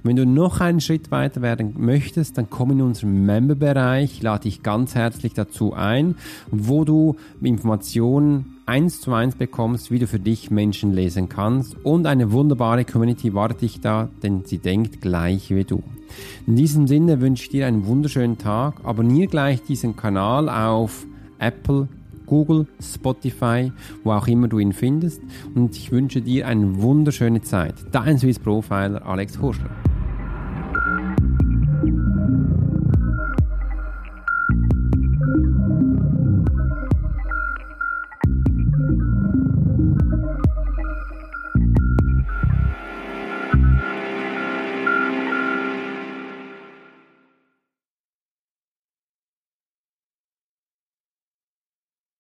Wenn 0.06 0.16
du 0.16 0.26
noch 0.26 0.60
einen 0.60 0.82
Schritt 0.82 1.10
weiter 1.10 1.40
werden 1.40 1.76
möchtest, 1.78 2.36
dann 2.36 2.50
komm 2.50 2.72
in 2.72 2.82
unseren 2.82 3.24
Member-Bereich, 3.24 4.20
lade 4.20 4.42
dich 4.42 4.62
ganz 4.62 4.94
herzlich 4.94 5.32
dazu 5.32 5.72
ein, 5.72 6.16
wo 6.50 6.84
du 6.84 7.16
Informationen 7.40 8.58
eins 8.66 9.00
zu 9.00 9.14
eins 9.14 9.34
bekommst, 9.34 9.90
wie 9.90 9.98
du 9.98 10.06
für 10.06 10.18
dich 10.18 10.50
Menschen 10.50 10.92
lesen 10.92 11.30
kannst 11.30 11.82
und 11.86 12.06
eine 12.06 12.32
wunderbare 12.32 12.84
Community 12.84 13.32
wartet 13.32 13.62
dich 13.62 13.80
da, 13.80 14.10
denn 14.22 14.44
sie 14.44 14.58
denkt 14.58 15.00
gleich 15.00 15.48
wie 15.48 15.64
du. 15.64 15.82
In 16.46 16.56
diesem 16.56 16.86
Sinne 16.86 17.22
wünsche 17.22 17.44
ich 17.44 17.48
dir 17.48 17.66
einen 17.66 17.86
wunderschönen 17.86 18.36
Tag. 18.36 18.84
Abonniere 18.84 19.28
gleich 19.28 19.62
diesen 19.62 19.96
Kanal 19.96 20.50
auf 20.50 21.06
Apple, 21.38 21.88
Google, 22.26 22.66
Spotify, 22.78 23.72
wo 24.02 24.12
auch 24.12 24.26
immer 24.26 24.48
du 24.48 24.58
ihn 24.58 24.74
findest. 24.74 25.22
Und 25.54 25.74
ich 25.74 25.92
wünsche 25.92 26.20
dir 26.20 26.46
eine 26.46 26.82
wunderschöne 26.82 27.40
Zeit. 27.40 27.74
Dein 27.90 28.18
Swiss 28.18 28.38
Profiler 28.38 29.04
Alex 29.06 29.40
Horschler. 29.40 29.70